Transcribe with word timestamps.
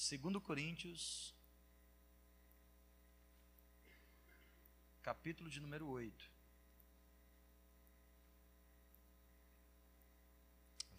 Segundo 0.00 0.40
Coríntios, 0.40 1.34
capítulo 5.02 5.50
de 5.50 5.60
número 5.60 5.86
8. 5.86 6.30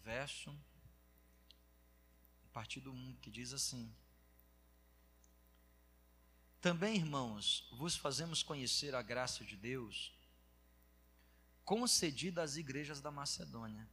Verso, 0.04 0.56
a 2.44 2.48
partir 2.52 2.78
do 2.78 2.92
1, 2.92 3.16
que 3.16 3.28
diz 3.28 3.52
assim: 3.52 3.92
Também, 6.60 6.94
irmãos, 6.94 7.68
vos 7.72 7.96
fazemos 7.96 8.40
conhecer 8.44 8.94
a 8.94 9.02
graça 9.02 9.44
de 9.44 9.56
Deus, 9.56 10.14
concedida 11.64 12.40
às 12.40 12.54
igrejas 12.54 13.00
da 13.00 13.10
Macedônia. 13.10 13.84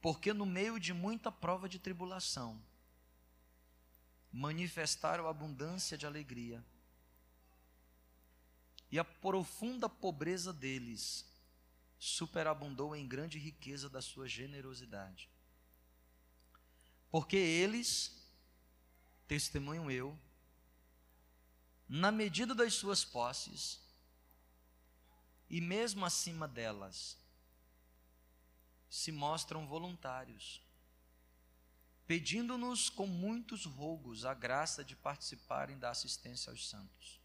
Porque 0.00 0.32
no 0.32 0.46
meio 0.46 0.80
de 0.80 0.92
muita 0.94 1.30
prova 1.30 1.68
de 1.68 1.78
tribulação, 1.78 2.60
manifestaram 4.32 5.26
abundância 5.26 5.98
de 5.98 6.06
alegria, 6.06 6.64
e 8.90 8.98
a 8.98 9.04
profunda 9.04 9.88
pobreza 9.88 10.52
deles 10.52 11.24
superabundou 11.98 12.96
em 12.96 13.06
grande 13.06 13.38
riqueza 13.38 13.88
da 13.88 14.00
sua 14.00 14.26
generosidade. 14.26 15.28
Porque 17.10 17.36
eles, 17.36 18.16
testemunho 19.28 19.90
eu, 19.90 20.18
na 21.88 22.10
medida 22.10 22.54
das 22.54 22.74
suas 22.74 23.04
posses, 23.04 23.80
e 25.48 25.60
mesmo 25.60 26.04
acima 26.04 26.46
delas, 26.46 27.18
se 28.90 29.12
mostram 29.12 29.68
voluntários, 29.68 30.60
pedindo-nos 32.08 32.90
com 32.90 33.06
muitos 33.06 33.64
rogos 33.64 34.24
a 34.24 34.34
graça 34.34 34.84
de 34.84 34.96
participarem 34.96 35.78
da 35.78 35.90
assistência 35.90 36.50
aos 36.50 36.68
santos. 36.68 37.20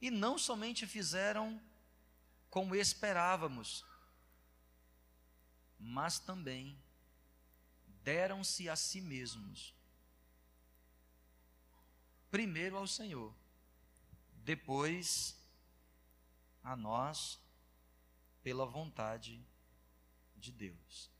E 0.00 0.10
não 0.10 0.36
somente 0.36 0.84
fizeram 0.84 1.62
como 2.50 2.74
esperávamos, 2.74 3.84
mas 5.78 6.18
também 6.18 6.76
deram-se 8.02 8.68
a 8.68 8.74
si 8.74 9.00
mesmos. 9.00 9.72
Primeiro 12.32 12.76
ao 12.76 12.86
Senhor, 12.88 13.32
depois 14.38 15.40
a 16.64 16.74
nós, 16.74 17.38
pela 18.42 18.66
vontade 18.66 19.38
de 19.38 19.51
Deus. 20.50 21.10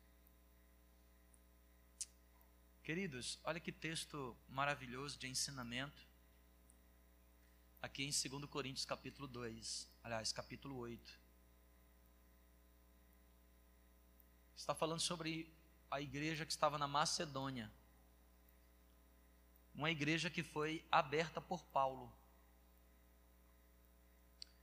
Queridos, 2.83 3.39
olha 3.45 3.61
que 3.61 3.71
texto 3.71 4.37
maravilhoso 4.49 5.19
de 5.19 5.29
ensinamento. 5.29 6.05
Aqui 7.81 8.05
em 8.05 8.11
2 8.11 8.45
Coríntios 8.47 8.85
capítulo 8.85 9.29
2, 9.29 9.89
aliás, 10.03 10.33
capítulo 10.33 10.77
8. 10.79 11.23
está 14.63 14.75
falando 14.75 15.01
sobre 15.01 15.53
a 15.91 16.01
igreja 16.01 16.47
que 16.47 16.53
estava 16.53 16.79
na 16.79 16.87
Macedônia. 16.87 17.71
Uma 19.75 19.91
igreja 19.91 20.31
que 20.31 20.43
foi 20.43 20.85
aberta 20.91 21.41
por 21.41 21.65
Paulo. 21.65 22.13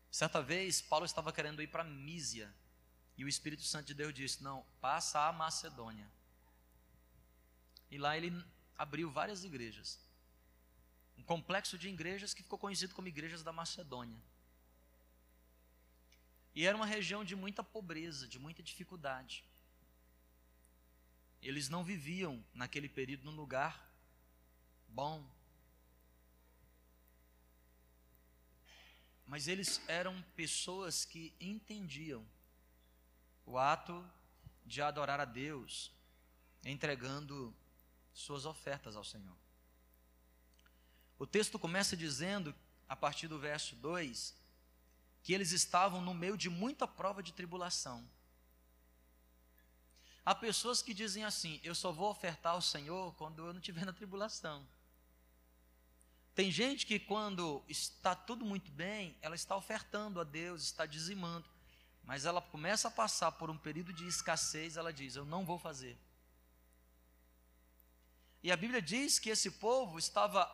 Certa 0.10 0.42
vez, 0.42 0.82
Paulo 0.82 1.06
estava 1.06 1.34
querendo 1.34 1.62
ir 1.62 1.68
para 1.68 1.84
Mísia. 1.84 2.54
E 3.20 3.26
o 3.26 3.28
Espírito 3.28 3.64
Santo 3.64 3.88
de 3.88 3.94
Deus 3.94 4.14
disse: 4.14 4.42
Não, 4.42 4.66
passa 4.80 5.28
a 5.28 5.34
Macedônia. 5.34 6.10
E 7.92 7.98
lá 7.98 8.16
ele 8.16 8.32
abriu 8.78 9.12
várias 9.12 9.44
igrejas. 9.44 10.00
Um 11.18 11.24
complexo 11.24 11.78
de 11.78 11.90
igrejas 11.90 12.34
que 12.34 12.42
ficou 12.42 12.58
conhecido 12.58 12.96
como 12.96 13.10
Igrejas 13.10 13.44
da 13.44 13.52
Macedônia. 13.52 14.18
E 16.56 16.66
era 16.66 16.78
uma 16.78 16.86
região 16.86 17.26
de 17.26 17.36
muita 17.36 17.62
pobreza, 17.62 18.26
de 18.26 18.40
muita 18.40 18.64
dificuldade. 18.64 19.44
Eles 21.42 21.68
não 21.68 21.84
viviam 21.84 22.42
naquele 22.54 22.88
período 22.88 23.26
num 23.26 23.36
lugar 23.36 23.86
bom. 24.88 25.30
Mas 29.28 29.50
eles 29.50 29.82
eram 29.90 30.22
pessoas 30.38 31.04
que 31.04 31.34
entendiam 31.38 32.26
o 33.50 33.58
ato 33.58 34.08
de 34.64 34.80
adorar 34.80 35.20
a 35.20 35.26
Deus, 35.26 35.92
entregando 36.64 37.52
suas 38.14 38.46
ofertas 38.46 38.96
ao 38.96 39.04
Senhor. 39.04 39.36
O 41.18 41.26
texto 41.26 41.58
começa 41.58 41.98
dizendo, 41.98 42.54
a 42.88 42.96
partir 42.96 43.28
do 43.28 43.40
verso 43.40 43.76
2, 43.78 44.36
que 45.24 45.34
eles 45.34 45.52
estavam 45.52 46.00
no 46.00 46.14
meio 46.14 46.38
de 46.38 46.48
muita 46.48 46.88
prova 46.88 47.24
de 47.24 47.34
tribulação. 47.34 48.08
Há 50.24 50.36
pessoas 50.36 50.84
que 50.84 50.94
dizem 50.94 51.26
assim: 51.26 51.60
eu 51.64 51.74
só 51.74 51.92
vou 51.92 52.12
ofertar 52.12 52.54
ao 52.54 52.62
Senhor 52.62 53.16
quando 53.16 53.48
eu 53.48 53.52
não 53.52 53.60
estiver 53.60 53.84
na 53.84 53.92
tribulação. 53.92 54.66
Tem 56.36 56.52
gente 56.52 56.86
que, 56.86 57.00
quando 57.00 57.64
está 57.68 58.14
tudo 58.14 58.46
muito 58.46 58.72
bem, 58.72 59.18
ela 59.24 59.36
está 59.36 59.56
ofertando 59.56 60.22
a 60.22 60.24
Deus, 60.24 60.62
está 60.62 60.86
dizimando, 60.86 61.50
mas 62.10 62.26
ela 62.26 62.42
começa 62.42 62.88
a 62.88 62.92
passar 62.92 63.34
por 63.34 63.52
um 63.52 63.56
período 63.56 63.94
de 63.94 64.08
escassez, 64.08 64.78
ela 64.78 64.92
diz: 64.92 65.16
Eu 65.16 65.26
não 65.26 65.46
vou 65.46 65.60
fazer. 65.60 65.96
E 68.42 68.52
a 68.52 68.58
Bíblia 68.58 68.82
diz 68.82 69.20
que 69.20 69.30
esse 69.30 69.52
povo 69.52 70.00
estava 70.00 70.52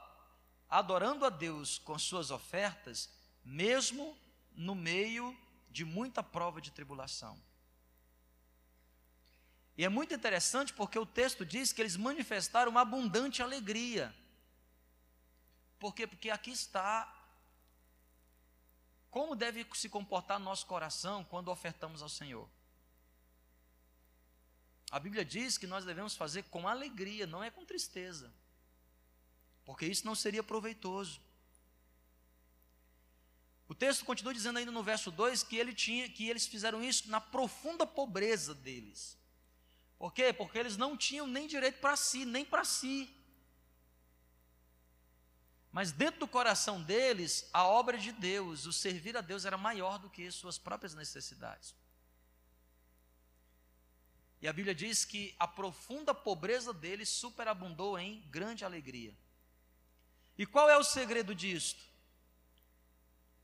adorando 0.70 1.24
a 1.24 1.30
Deus 1.30 1.78
com 1.78 1.98
suas 1.98 2.30
ofertas, 2.30 3.10
mesmo 3.42 4.18
no 4.54 4.76
meio 4.76 5.34
de 5.70 5.86
muita 5.86 6.22
prova 6.22 6.60
de 6.60 6.72
tribulação. 6.72 7.42
E 9.78 9.86
é 9.86 9.88
muito 9.88 10.14
interessante 10.14 10.74
porque 10.74 11.00
o 11.00 11.06
texto 11.06 11.46
diz 11.46 11.72
que 11.72 11.82
eles 11.82 11.96
manifestaram 11.96 12.70
uma 12.70 12.82
abundante 12.82 13.42
alegria. 13.42 14.14
Por 15.80 15.96
quê? 15.96 16.06
Porque 16.06 16.30
aqui 16.30 16.52
está 16.52 17.15
como 19.16 19.34
deve 19.34 19.66
se 19.74 19.88
comportar 19.88 20.38
nosso 20.38 20.66
coração 20.66 21.24
quando 21.24 21.48
ofertamos 21.48 22.02
ao 22.02 22.10
Senhor. 22.10 22.50
A 24.92 25.00
Bíblia 25.00 25.24
diz 25.24 25.58
que 25.58 25.66
nós 25.66 25.86
devemos 25.86 26.18
fazer 26.18 26.44
com 26.44 26.68
alegria, 26.68 27.26
não 27.26 27.42
é 27.42 27.50
com 27.50 27.64
tristeza. 27.64 28.30
Porque 29.64 29.86
isso 29.86 30.06
não 30.06 30.16
seria 30.16 30.44
proveitoso. 30.44 31.22
O 33.70 33.74
texto 33.74 34.04
continua 34.04 34.34
dizendo 34.34 34.60
ainda 34.60 34.70
no 34.74 34.84
verso 34.84 35.10
2 35.12 35.44
que, 35.44 35.56
ele 35.56 35.74
tinha, 35.74 36.10
que 36.10 36.28
eles 36.28 36.46
fizeram 36.46 36.84
isso 36.84 37.10
na 37.10 37.22
profunda 37.22 37.88
pobreza 37.88 38.54
deles. 38.54 39.18
Por 39.98 40.12
quê? 40.14 40.34
Porque 40.34 40.58
eles 40.58 40.76
não 40.76 40.98
tinham 40.98 41.26
nem 41.26 41.48
direito 41.48 41.80
para 41.80 41.96
si, 41.96 42.26
nem 42.26 42.44
para 42.44 42.66
si. 42.66 43.10
Mas 45.76 45.92
dentro 45.92 46.22
do 46.22 46.28
coração 46.30 46.82
deles, 46.82 47.50
a 47.52 47.66
obra 47.66 47.98
de 47.98 48.14
Deus, 48.14 48.66
o 48.66 48.72
servir 48.72 49.18
a 49.18 49.20
Deus 49.20 49.44
era 49.44 49.58
maior 49.58 50.00
do 50.00 50.10
que 50.10 50.32
suas 50.32 50.58
próprias 50.58 50.94
necessidades. 50.96 51.76
E 54.42 54.48
a 54.48 54.54
Bíblia 54.54 54.74
diz 54.74 55.04
que 55.04 55.36
a 55.38 55.46
profunda 55.46 56.14
pobreza 56.14 56.74
deles 56.74 57.10
superabundou 57.10 58.00
em 58.00 58.22
grande 58.30 58.64
alegria. 58.64 59.14
E 60.38 60.46
qual 60.46 60.70
é 60.70 60.78
o 60.78 60.84
segredo 60.84 61.36
disto? 61.36 61.84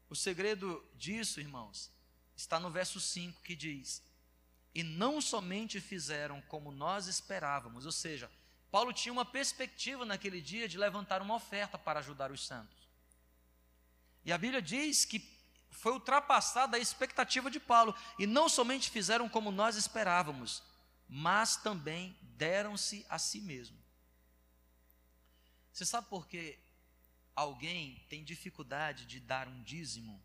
O 0.10 0.16
segredo 0.16 0.82
disso, 0.96 1.42
irmãos, 1.42 1.92
está 2.34 2.62
no 2.62 2.72
verso 2.72 2.98
5 3.02 3.42
que 3.42 3.58
diz: 3.58 4.02
e 4.74 4.84
não 4.84 5.20
somente 5.20 5.82
fizeram 5.82 6.42
como 6.44 6.72
nós 6.72 7.08
esperávamos, 7.08 7.86
ou 7.86 7.92
seja, 7.92 8.32
Paulo 8.72 8.94
tinha 8.94 9.12
uma 9.12 9.26
perspectiva 9.26 10.06
naquele 10.06 10.42
dia 10.42 10.68
de 10.68 10.78
levantar 10.78 11.22
uma 11.22 11.36
oferta 11.36 11.78
para 11.78 12.00
ajudar 12.00 12.32
os 12.32 12.46
santos. 12.48 12.90
E 14.24 14.32
a 14.32 14.38
Bíblia 14.38 14.62
diz 14.62 15.04
que 15.06 15.20
foi 15.70 15.94
ultrapassada 15.94 16.78
a 16.78 16.80
expectativa 16.80 17.50
de 17.52 17.60
Paulo, 17.60 17.96
e 18.18 18.26
não 18.26 18.50
somente 18.50 18.90
fizeram 18.90 19.28
como 19.30 19.52
nós 19.52 19.76
esperávamos, 19.76 20.64
mas 21.08 21.56
também 21.56 22.18
deram-se 22.22 23.06
a 23.10 23.18
si 23.20 23.42
mesmo. 23.42 23.78
Você 25.72 25.86
sabe 25.86 26.08
por 26.08 26.28
que 26.28 26.60
alguém 27.36 28.04
tem 28.10 28.24
dificuldade 28.24 29.06
de 29.06 29.20
dar 29.20 29.48
um 29.48 29.62
dízimo? 29.64 30.22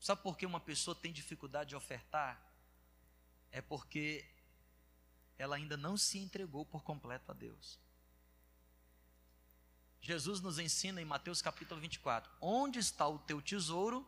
Sabe 0.00 0.22
por 0.22 0.36
que 0.36 0.46
uma 0.46 0.60
pessoa 0.60 0.94
tem 0.94 1.12
dificuldade 1.12 1.70
de 1.70 1.76
ofertar? 1.76 2.44
é 3.54 3.62
porque 3.62 4.26
ela 5.38 5.56
ainda 5.56 5.76
não 5.76 5.96
se 5.96 6.18
entregou 6.18 6.64
por 6.64 6.82
completo 6.82 7.30
a 7.30 7.34
Deus. 7.34 7.78
Jesus 10.00 10.40
nos 10.40 10.58
ensina 10.58 11.00
em 11.00 11.04
Mateus 11.04 11.40
capítulo 11.40 11.80
24: 11.80 12.30
onde 12.40 12.78
está 12.78 13.08
o 13.08 13.18
teu 13.18 13.40
tesouro, 13.40 14.06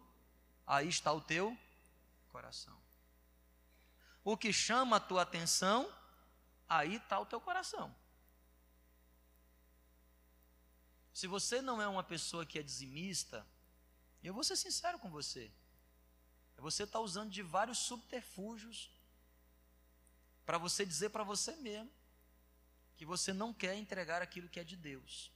aí 0.67 0.88
está 0.88 1.12
o 1.12 1.20
teu 1.20 1.56
coração. 2.28 2.76
O 4.23 4.37
que 4.37 4.52
chama 4.52 4.96
a 4.96 5.00
tua 5.00 5.23
atenção 5.23 5.90
aí 6.69 6.96
está 6.96 7.19
o 7.19 7.26
teu 7.26 7.40
coração. 7.40 7.94
Se 11.12 11.26
você 11.26 11.62
não 11.62 11.81
é 11.81 11.88
uma 11.88 12.02
pessoa 12.02 12.44
que 12.44 12.58
é 12.58 12.62
dizimista, 12.62 13.46
eu 14.23 14.34
vou 14.34 14.44
ser 14.44 14.56
sincero 14.56 14.99
com 14.99 15.08
você. 15.11 15.50
Você 16.58 16.82
está 16.82 17.00
usando 17.00 17.31
de 17.31 17.43
vários 17.43 17.78
subterfúgios 17.78 18.90
para 20.47 20.57
você 20.57 20.87
dizer 20.87 21.11
para 21.11 21.25
você 21.25 21.57
mesmo 21.57 21.91
que 22.97 23.05
você 23.05 23.33
não 23.33 23.53
quer 23.53 23.75
entregar 23.75 24.23
aquilo 24.23 24.49
que 24.49 24.61
é 24.61 24.65
de 24.65 24.77
Deus. 24.77 25.31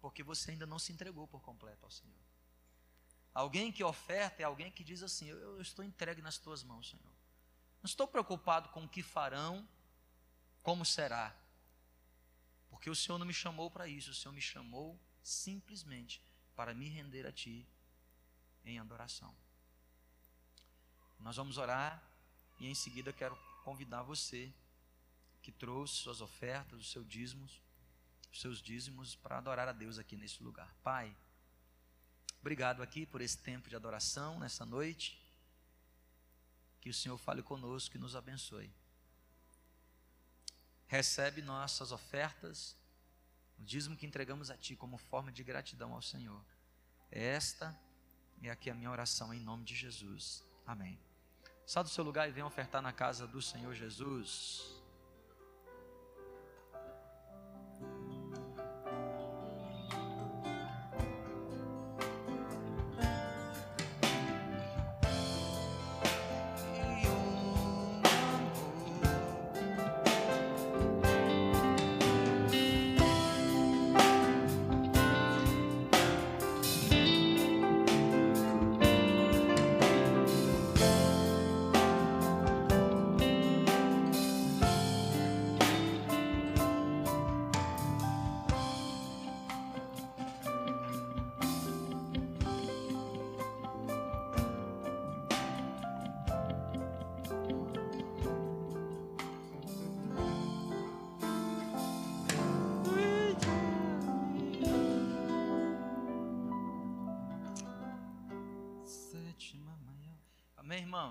Porque 0.00 0.22
você 0.22 0.52
ainda 0.52 0.64
não 0.64 0.78
se 0.78 0.92
entregou 0.92 1.26
por 1.26 1.42
completo 1.42 1.84
ao 1.84 1.90
Senhor. 1.90 2.16
Alguém 3.34 3.70
que 3.70 3.84
oferta 3.84 4.42
é 4.42 4.44
alguém 4.44 4.70
que 4.70 4.84
diz 4.84 5.02
assim: 5.02 5.26
eu, 5.26 5.38
eu 5.38 5.60
estou 5.60 5.84
entregue 5.84 6.22
nas 6.22 6.38
tuas 6.38 6.62
mãos, 6.62 6.88
Senhor. 6.88 7.12
Não 7.82 7.86
estou 7.86 8.06
preocupado 8.06 8.68
com 8.70 8.84
o 8.84 8.88
que 8.88 9.02
farão, 9.02 9.68
como 10.62 10.84
será. 10.84 11.36
Porque 12.70 12.88
o 12.88 12.94
Senhor 12.94 13.18
não 13.18 13.26
me 13.26 13.34
chamou 13.34 13.70
para 13.70 13.88
isso, 13.88 14.12
o 14.12 14.14
Senhor 14.14 14.32
me 14.32 14.40
chamou 14.40 14.98
simplesmente 15.22 16.22
para 16.54 16.72
me 16.74 16.88
render 16.88 17.26
a 17.26 17.32
Ti 17.32 17.66
em 18.64 18.78
adoração. 18.78 19.34
Nós 21.18 21.36
vamos 21.36 21.58
orar 21.58 22.07
e 22.58 22.66
em 22.66 22.74
seguida 22.74 23.12
quero 23.12 23.36
convidar 23.64 24.02
você 24.02 24.52
que 25.42 25.52
trouxe 25.52 25.94
suas 25.94 26.20
ofertas, 26.20 26.80
os 26.80 26.90
seus 26.90 27.06
dízimos, 27.08 27.62
os 28.32 28.40
seus 28.40 28.60
dízimos 28.60 29.14
para 29.14 29.38
adorar 29.38 29.68
a 29.68 29.72
Deus 29.72 29.98
aqui 29.98 30.16
nesse 30.16 30.42
lugar. 30.42 30.72
Pai, 30.82 31.14
obrigado 32.40 32.82
aqui 32.82 33.06
por 33.06 33.20
esse 33.20 33.38
tempo 33.38 33.68
de 33.68 33.76
adoração 33.76 34.38
nessa 34.38 34.64
noite. 34.66 35.18
Que 36.80 36.90
o 36.90 36.94
Senhor 36.94 37.18
fale 37.18 37.42
conosco 37.42 37.96
e 37.96 38.00
nos 38.00 38.14
abençoe. 38.14 38.70
Recebe 40.86 41.42
nossas 41.42 41.92
ofertas, 41.92 42.76
o 43.58 43.62
dízimo 43.62 43.96
que 43.96 44.06
entregamos 44.06 44.50
a 44.50 44.56
Ti 44.56 44.76
como 44.76 44.96
forma 44.96 45.30
de 45.30 45.42
gratidão 45.42 45.92
ao 45.92 46.02
Senhor. 46.02 46.42
Esta 47.10 47.78
é 48.42 48.50
aqui 48.50 48.70
a 48.70 48.74
minha 48.74 48.90
oração 48.90 49.34
em 49.34 49.40
nome 49.40 49.64
de 49.64 49.74
Jesus. 49.74 50.44
Amém. 50.66 51.07
Sai 51.68 51.82
do 51.82 51.90
seu 51.90 52.02
lugar 52.02 52.26
e 52.26 52.32
venha 52.32 52.46
ofertar 52.46 52.80
na 52.80 52.94
casa 52.94 53.26
do 53.26 53.42
Senhor 53.42 53.74
Jesus. 53.74 54.77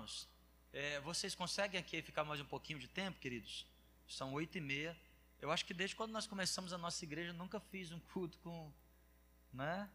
Irmãos? 0.08 0.28
É, 0.72 1.00
vocês 1.00 1.34
conseguem 1.34 1.78
aqui 1.78 2.00
ficar 2.02 2.24
mais 2.24 2.40
um 2.40 2.44
pouquinho 2.44 2.78
de 2.78 2.88
tempo, 2.88 3.18
queridos? 3.20 3.66
São 4.08 4.32
oito 4.32 4.56
e 4.56 4.60
meia. 4.60 4.96
Eu 5.40 5.50
acho 5.50 5.64
que 5.64 5.74
desde 5.74 5.94
quando 5.94 6.12
nós 6.12 6.26
começamos 6.26 6.72
a 6.72 6.78
nossa 6.78 7.04
igreja, 7.04 7.32
nunca 7.32 7.60
fiz 7.60 7.92
um 7.92 8.00
culto 8.00 8.38
com, 8.38 8.72
né? 9.52 9.88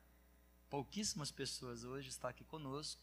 Pouquíssimas 0.70 1.32
pessoas 1.32 1.84
hoje 1.84 2.10
estão 2.10 2.30
aqui 2.30 2.44
conosco. 2.44 3.02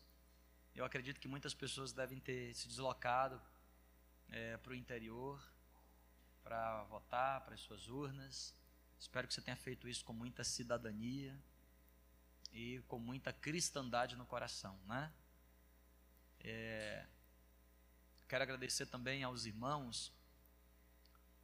Eu 0.74 0.84
acredito 0.84 1.20
que 1.20 1.28
muitas 1.28 1.52
pessoas 1.52 1.92
devem 1.92 2.20
ter 2.20 2.54
se 2.54 2.68
deslocado 2.68 3.40
é, 4.28 4.56
para 4.56 4.72
o 4.72 4.74
interior 4.74 5.42
para 6.44 6.84
votar 6.84 7.40
para 7.42 7.54
as 7.54 7.60
suas 7.60 7.88
urnas. 7.88 8.54
Espero 8.98 9.26
que 9.26 9.34
você 9.34 9.40
tenha 9.40 9.56
feito 9.56 9.88
isso 9.88 10.04
com 10.04 10.12
muita 10.12 10.44
cidadania 10.44 11.36
e 12.52 12.80
com 12.88 12.98
muita 12.98 13.32
cristandade 13.32 14.16
no 14.16 14.26
coração, 14.26 14.78
né? 14.86 15.12
É, 16.42 17.04
quero 18.28 18.42
agradecer 18.42 18.86
também 18.86 19.22
aos 19.22 19.44
irmãos 19.44 20.12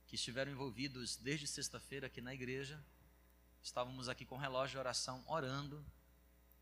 que 0.07 0.15
estiveram 0.15 0.53
envolvidos 0.53 1.17
desde 1.17 1.47
sexta-feira 1.47 2.07
aqui 2.07 2.21
na 2.21 2.33
igreja. 2.33 2.83
Estávamos 3.63 4.09
aqui 4.09 4.25
com 4.25 4.37
relógio 4.37 4.73
de 4.73 4.79
oração 4.79 5.25
orando 5.27 5.85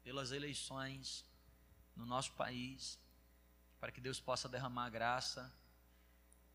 pelas 0.02 0.32
eleições 0.32 1.24
no 1.94 2.04
nosso 2.04 2.32
país, 2.32 2.98
para 3.78 3.92
que 3.92 4.00
Deus 4.00 4.18
possa 4.18 4.48
derramar 4.48 4.90
graça 4.90 5.52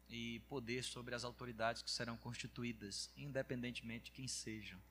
e 0.09 0.39
poder 0.49 0.83
sobre 0.83 1.13
as 1.13 1.23
autoridades 1.23 1.81
que 1.81 1.91
serão 1.91 2.17
constituídas, 2.17 3.09
independentemente 3.15 4.05
de 4.05 4.11
quem 4.11 4.27
sejam. 4.27 4.81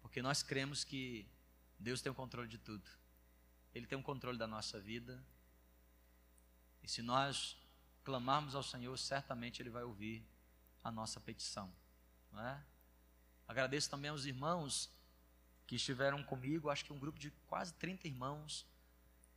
Porque 0.00 0.22
nós 0.22 0.42
cremos 0.42 0.82
que 0.82 1.26
Deus 1.78 2.00
tem 2.00 2.10
o 2.10 2.14
controle 2.14 2.48
de 2.48 2.58
tudo. 2.58 2.88
Ele 3.74 3.86
tem 3.86 3.98
o 3.98 4.02
controle 4.02 4.38
da 4.38 4.46
nossa 4.46 4.80
vida, 4.80 5.22
e 6.84 6.88
se 6.88 7.02
nós 7.02 7.56
clamarmos 8.04 8.54
ao 8.54 8.62
Senhor, 8.62 8.96
certamente 8.98 9.60
Ele 9.62 9.70
vai 9.70 9.82
ouvir 9.82 10.22
a 10.82 10.90
nossa 10.90 11.18
petição. 11.18 11.72
É? 12.36 12.58
Agradeço 13.48 13.88
também 13.88 14.10
aos 14.10 14.26
irmãos 14.26 14.90
que 15.66 15.76
estiveram 15.76 16.22
comigo, 16.22 16.68
acho 16.68 16.84
que 16.84 16.92
um 16.92 16.98
grupo 16.98 17.18
de 17.18 17.30
quase 17.48 17.72
30 17.74 18.06
irmãos 18.06 18.66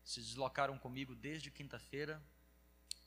se 0.03 0.19
deslocaram 0.19 0.77
comigo 0.77 1.15
desde 1.15 1.49
quinta-feira 1.49 2.21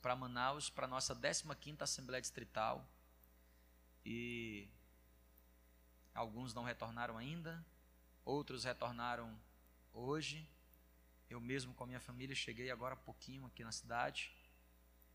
para 0.01 0.15
Manaus, 0.15 0.69
para 0.69 0.85
a 0.85 0.89
nossa 0.89 1.15
15ª 1.15 1.81
Assembleia 1.81 2.21
Distrital. 2.21 2.83
E 4.03 4.67
alguns 6.15 6.53
não 6.53 6.63
retornaram 6.63 7.17
ainda, 7.17 7.63
outros 8.25 8.63
retornaram 8.63 9.39
hoje. 9.93 10.47
Eu 11.31 11.39
mesmo 11.39 11.73
com 11.73 11.85
a 11.85 11.87
minha 11.87 12.01
família 12.01 12.35
cheguei 12.35 12.69
agora 12.69 12.93
há 12.93 12.97
pouquinho 12.97 13.45
aqui 13.45 13.63
na 13.63 13.71
cidade. 13.71 14.35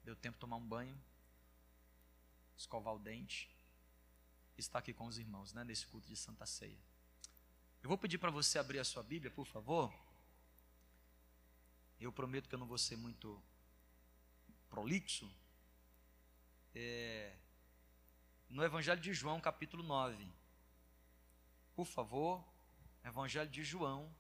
Deu 0.03 0.17
tempo 0.17 0.37
de 0.37 0.41
tomar 0.41 0.57
um 0.57 0.67
banho, 0.67 0.99
escovar 2.57 2.95
o 2.95 2.99
dente. 2.99 3.55
Está 4.57 4.79
aqui 4.79 4.95
com 4.95 5.05
os 5.05 5.19
irmãos, 5.19 5.53
né, 5.53 5.63
nesse 5.63 5.87
culto 5.87 6.09
de 6.09 6.17
Santa 6.17 6.47
Ceia. 6.47 6.81
Eu 7.83 7.89
vou 7.91 7.99
pedir 7.99 8.17
para 8.17 8.31
você 8.31 8.59
abrir 8.59 8.79
a 8.79 8.85
sua 8.85 9.03
Bíblia, 9.03 9.31
por 9.31 9.45
favor. 9.45 9.93
Eu 12.01 12.11
prometo 12.11 12.49
que 12.49 12.55
eu 12.55 12.59
não 12.59 12.67
vou 12.67 12.79
ser 12.79 12.97
muito 12.97 13.39
prolixo. 14.71 15.31
É, 16.75 17.37
no 18.49 18.65
Evangelho 18.65 19.03
de 19.03 19.13
João, 19.13 19.39
capítulo 19.39 19.83
9. 19.83 20.27
Por 21.75 21.85
favor, 21.85 22.43
Evangelho 23.05 23.51
de 23.51 23.63
João, 23.63 24.11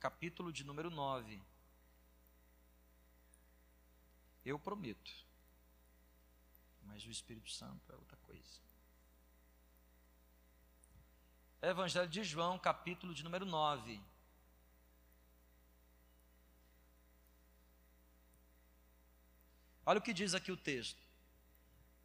capítulo 0.00 0.50
de 0.50 0.64
número 0.64 0.90
9. 0.90 1.40
Eu 4.44 4.58
prometo. 4.58 5.12
Mas 6.84 7.04
o 7.04 7.10
Espírito 7.10 7.50
Santo 7.50 7.92
é 7.92 7.94
outra 7.94 8.16
coisa. 8.16 8.60
Evangelho 11.60 12.08
de 12.08 12.24
João, 12.24 12.58
capítulo 12.58 13.14
de 13.14 13.22
número 13.22 13.44
9. 13.44 14.02
Olha 19.84 19.98
o 19.98 20.02
que 20.02 20.14
diz 20.14 20.34
aqui 20.34 20.50
o 20.50 20.56
texto. 20.56 21.02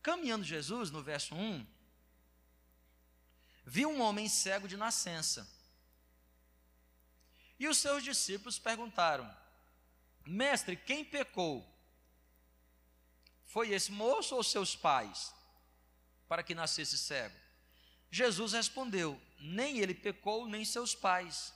Caminhando 0.01 0.43
Jesus, 0.43 0.91
no 0.91 1.01
verso 1.01 1.33
1, 1.33 1.65
viu 3.65 3.89
um 3.89 4.01
homem 4.01 4.27
cego 4.27 4.67
de 4.67 4.75
nascença 4.75 5.54
e 7.59 7.67
os 7.67 7.77
seus 7.77 8.03
discípulos 8.03 8.59
perguntaram: 8.59 9.29
Mestre, 10.25 10.75
quem 10.75 11.03
pecou? 11.05 11.65
Foi 13.45 13.71
esse 13.71 13.91
moço 13.91 14.35
ou 14.35 14.43
seus 14.43 14.75
pais? 14.75 15.33
Para 16.27 16.43
que 16.43 16.55
nascesse 16.55 16.97
cego? 16.97 17.35
Jesus 18.11 18.53
respondeu: 18.53 19.21
Nem 19.39 19.79
ele 19.79 19.93
pecou, 19.93 20.47
nem 20.47 20.65
seus 20.65 20.95
pais. 20.95 21.53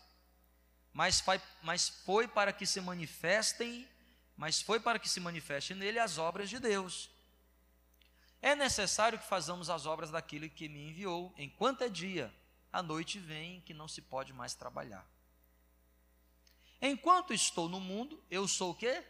Mas 0.93 1.19
foi, 1.19 1.41
mas 1.61 1.89
foi 1.89 2.27
para 2.27 2.51
que 2.51 2.65
se 2.65 2.81
manifestem, 2.81 3.87
mas 4.35 4.61
foi 4.61 4.79
para 4.79 4.99
que 4.99 5.09
se 5.09 5.19
manifestem 5.19 5.75
nele 5.77 5.99
as 5.99 6.17
obras 6.17 6.49
de 6.49 6.59
Deus. 6.59 7.09
é 8.41 8.55
necessário 8.55 9.19
que 9.19 9.27
façamos 9.27 9.69
as 9.69 9.85
obras 9.85 10.11
daquele 10.11 10.47
que 10.49 10.69
me 10.69 10.89
enviou, 10.89 11.33
enquanto 11.37 11.83
é 11.83 11.89
dia, 11.89 12.33
a 12.71 12.81
noite 12.81 13.19
vem 13.19 13.59
que 13.61 13.73
não 13.73 13.87
se 13.87 14.01
pode 14.01 14.31
mais 14.31 14.53
trabalhar. 14.53 15.05
Enquanto 16.81 17.33
estou 17.33 17.67
no 17.67 17.79
mundo, 17.79 18.23
eu 18.29 18.47
sou 18.47 18.71
o 18.71 18.75
quê? 18.75 19.03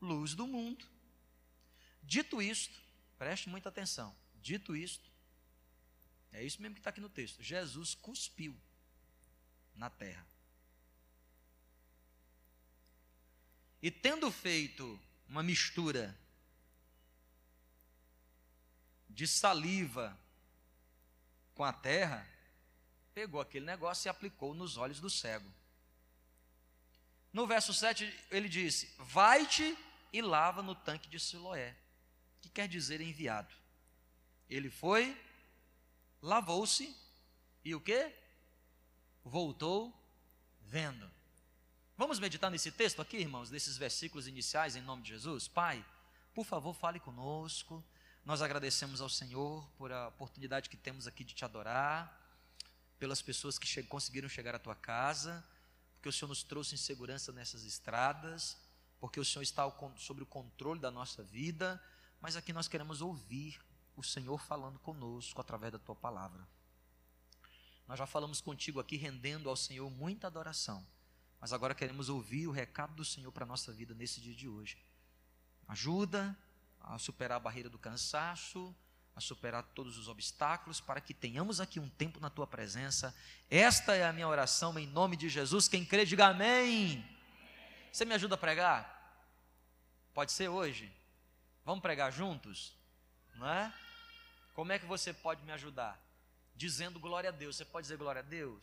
Luz 0.00 0.34
do 0.34 0.46
mundo. 0.46 0.84
Dito 2.02 2.42
isto, 2.42 2.78
preste 3.18 3.48
muita 3.48 3.68
atenção. 3.68 4.14
Dito 4.34 4.76
isto, 4.76 5.10
é 6.32 6.42
isso 6.44 6.60
mesmo 6.60 6.74
que 6.74 6.80
está 6.80 6.90
aqui 6.90 7.00
no 7.00 7.08
texto. 7.08 7.42
Jesus 7.42 7.94
cuspiu 7.94 8.56
na 9.74 9.88
terra. 9.88 10.26
E 13.80 13.90
tendo 13.90 14.30
feito 14.30 14.98
uma 15.28 15.42
mistura 15.42 16.18
de 19.08 19.26
saliva 19.26 20.18
com 21.54 21.64
a 21.64 21.72
terra, 21.72 22.28
pegou 23.14 23.40
aquele 23.40 23.64
negócio 23.64 24.08
e 24.08 24.10
aplicou 24.10 24.54
nos 24.54 24.76
olhos 24.76 25.00
do 25.00 25.08
cego. 25.08 25.50
No 27.36 27.46
verso 27.46 27.74
7 27.74 28.10
ele 28.30 28.48
disse: 28.48 28.90
Vai-te 28.98 29.76
e 30.10 30.22
lava 30.22 30.62
no 30.62 30.74
tanque 30.74 31.06
de 31.06 31.20
Siloé, 31.20 31.76
que 32.40 32.48
quer 32.48 32.66
dizer 32.66 32.98
enviado. 33.02 33.54
Ele 34.48 34.70
foi, 34.70 35.14
lavou-se 36.22 36.96
e 37.62 37.74
o 37.74 37.80
que? 37.82 38.10
Voltou 39.22 39.94
vendo. 40.62 41.10
Vamos 41.94 42.18
meditar 42.18 42.50
nesse 42.50 42.72
texto 42.72 43.02
aqui, 43.02 43.18
irmãos, 43.18 43.50
desses 43.50 43.76
versículos 43.76 44.26
iniciais, 44.26 44.74
em 44.74 44.80
nome 44.80 45.02
de 45.02 45.10
Jesus? 45.10 45.46
Pai, 45.46 45.84
por 46.34 46.46
favor, 46.46 46.72
fale 46.72 46.98
conosco. 46.98 47.84
Nós 48.24 48.40
agradecemos 48.40 49.02
ao 49.02 49.10
Senhor 49.10 49.68
por 49.76 49.92
a 49.92 50.08
oportunidade 50.08 50.70
que 50.70 50.76
temos 50.78 51.06
aqui 51.06 51.22
de 51.22 51.34
te 51.34 51.44
adorar, 51.44 52.18
pelas 52.98 53.20
pessoas 53.20 53.58
que 53.58 53.66
che 53.66 53.82
conseguiram 53.82 54.26
chegar 54.26 54.54
à 54.54 54.58
tua 54.58 54.74
casa, 54.74 55.44
porque 56.06 56.14
o 56.14 56.20
Senhor 56.20 56.28
nos 56.28 56.44
trouxe 56.44 56.76
em 56.76 56.78
segurança 56.78 57.32
nessas 57.32 57.64
estradas, 57.64 58.56
porque 59.00 59.18
o 59.18 59.24
Senhor 59.24 59.42
está 59.42 59.68
sobre 59.96 60.22
o 60.22 60.26
controle 60.26 60.78
da 60.78 60.88
nossa 60.88 61.20
vida, 61.24 61.82
mas 62.20 62.36
aqui 62.36 62.52
nós 62.52 62.68
queremos 62.68 63.02
ouvir 63.02 63.60
o 63.96 64.04
Senhor 64.04 64.38
falando 64.38 64.78
conosco 64.78 65.40
através 65.40 65.72
da 65.72 65.80
tua 65.80 65.96
palavra. 65.96 66.46
Nós 67.88 67.98
já 67.98 68.06
falamos 68.06 68.40
contigo 68.40 68.78
aqui, 68.78 68.96
rendendo 68.96 69.50
ao 69.50 69.56
Senhor 69.56 69.90
muita 69.90 70.28
adoração. 70.28 70.86
Mas 71.40 71.52
agora 71.52 71.74
queremos 71.74 72.08
ouvir 72.08 72.46
o 72.46 72.52
recado 72.52 72.94
do 72.94 73.04
Senhor 73.04 73.32
para 73.32 73.42
a 73.42 73.48
nossa 73.48 73.72
vida 73.72 73.92
nesse 73.92 74.20
dia 74.20 74.34
de 74.34 74.46
hoje. 74.46 74.78
Ajuda 75.66 76.38
a 76.78 77.00
superar 77.00 77.38
a 77.38 77.40
barreira 77.40 77.68
do 77.68 77.80
cansaço, 77.80 78.72
a 79.16 79.20
superar 79.20 79.62
todos 79.74 79.96
os 79.96 80.08
obstáculos, 80.08 80.78
para 80.78 81.00
que 81.00 81.14
tenhamos 81.14 81.58
aqui 81.58 81.80
um 81.80 81.88
tempo 81.88 82.20
na 82.20 82.28
tua 82.28 82.46
presença. 82.46 83.16
Esta 83.50 83.96
é 83.96 84.04
a 84.04 84.12
minha 84.12 84.28
oração 84.28 84.78
em 84.78 84.86
nome 84.86 85.16
de 85.16 85.30
Jesus. 85.30 85.66
Quem 85.66 85.86
crê, 85.86 86.04
diga 86.04 86.26
amém. 86.26 87.02
Você 87.90 88.04
me 88.04 88.14
ajuda 88.14 88.34
a 88.34 88.38
pregar? 88.38 88.92
Pode 90.12 90.32
ser 90.32 90.48
hoje? 90.48 90.92
Vamos 91.64 91.80
pregar 91.80 92.12
juntos? 92.12 92.76
Não 93.36 93.48
é? 93.48 93.72
Como 94.54 94.70
é 94.70 94.78
que 94.78 94.84
você 94.84 95.14
pode 95.14 95.42
me 95.44 95.52
ajudar? 95.52 95.98
Dizendo 96.54 97.00
glória 97.00 97.30
a 97.30 97.32
Deus. 97.32 97.56
Você 97.56 97.64
pode 97.64 97.84
dizer 97.84 97.96
glória 97.96 98.20
a 98.20 98.24
Deus? 98.24 98.62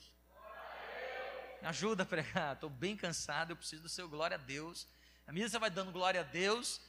Me 1.64 1.68
ajuda 1.68 2.04
a 2.04 2.06
pregar. 2.06 2.54
Estou 2.54 2.70
bem 2.70 2.96
cansado, 2.96 3.52
eu 3.52 3.56
preciso 3.56 3.82
do 3.82 3.90
seu 3.90 4.08
glória 4.08 4.36
a 4.36 4.40
Deus. 4.40 4.88
A 5.26 5.32
medida 5.32 5.50
você 5.50 5.58
vai 5.58 5.72
dando 5.72 5.92
glória 5.92 6.22
a 6.22 6.24
Deus, 6.24 6.80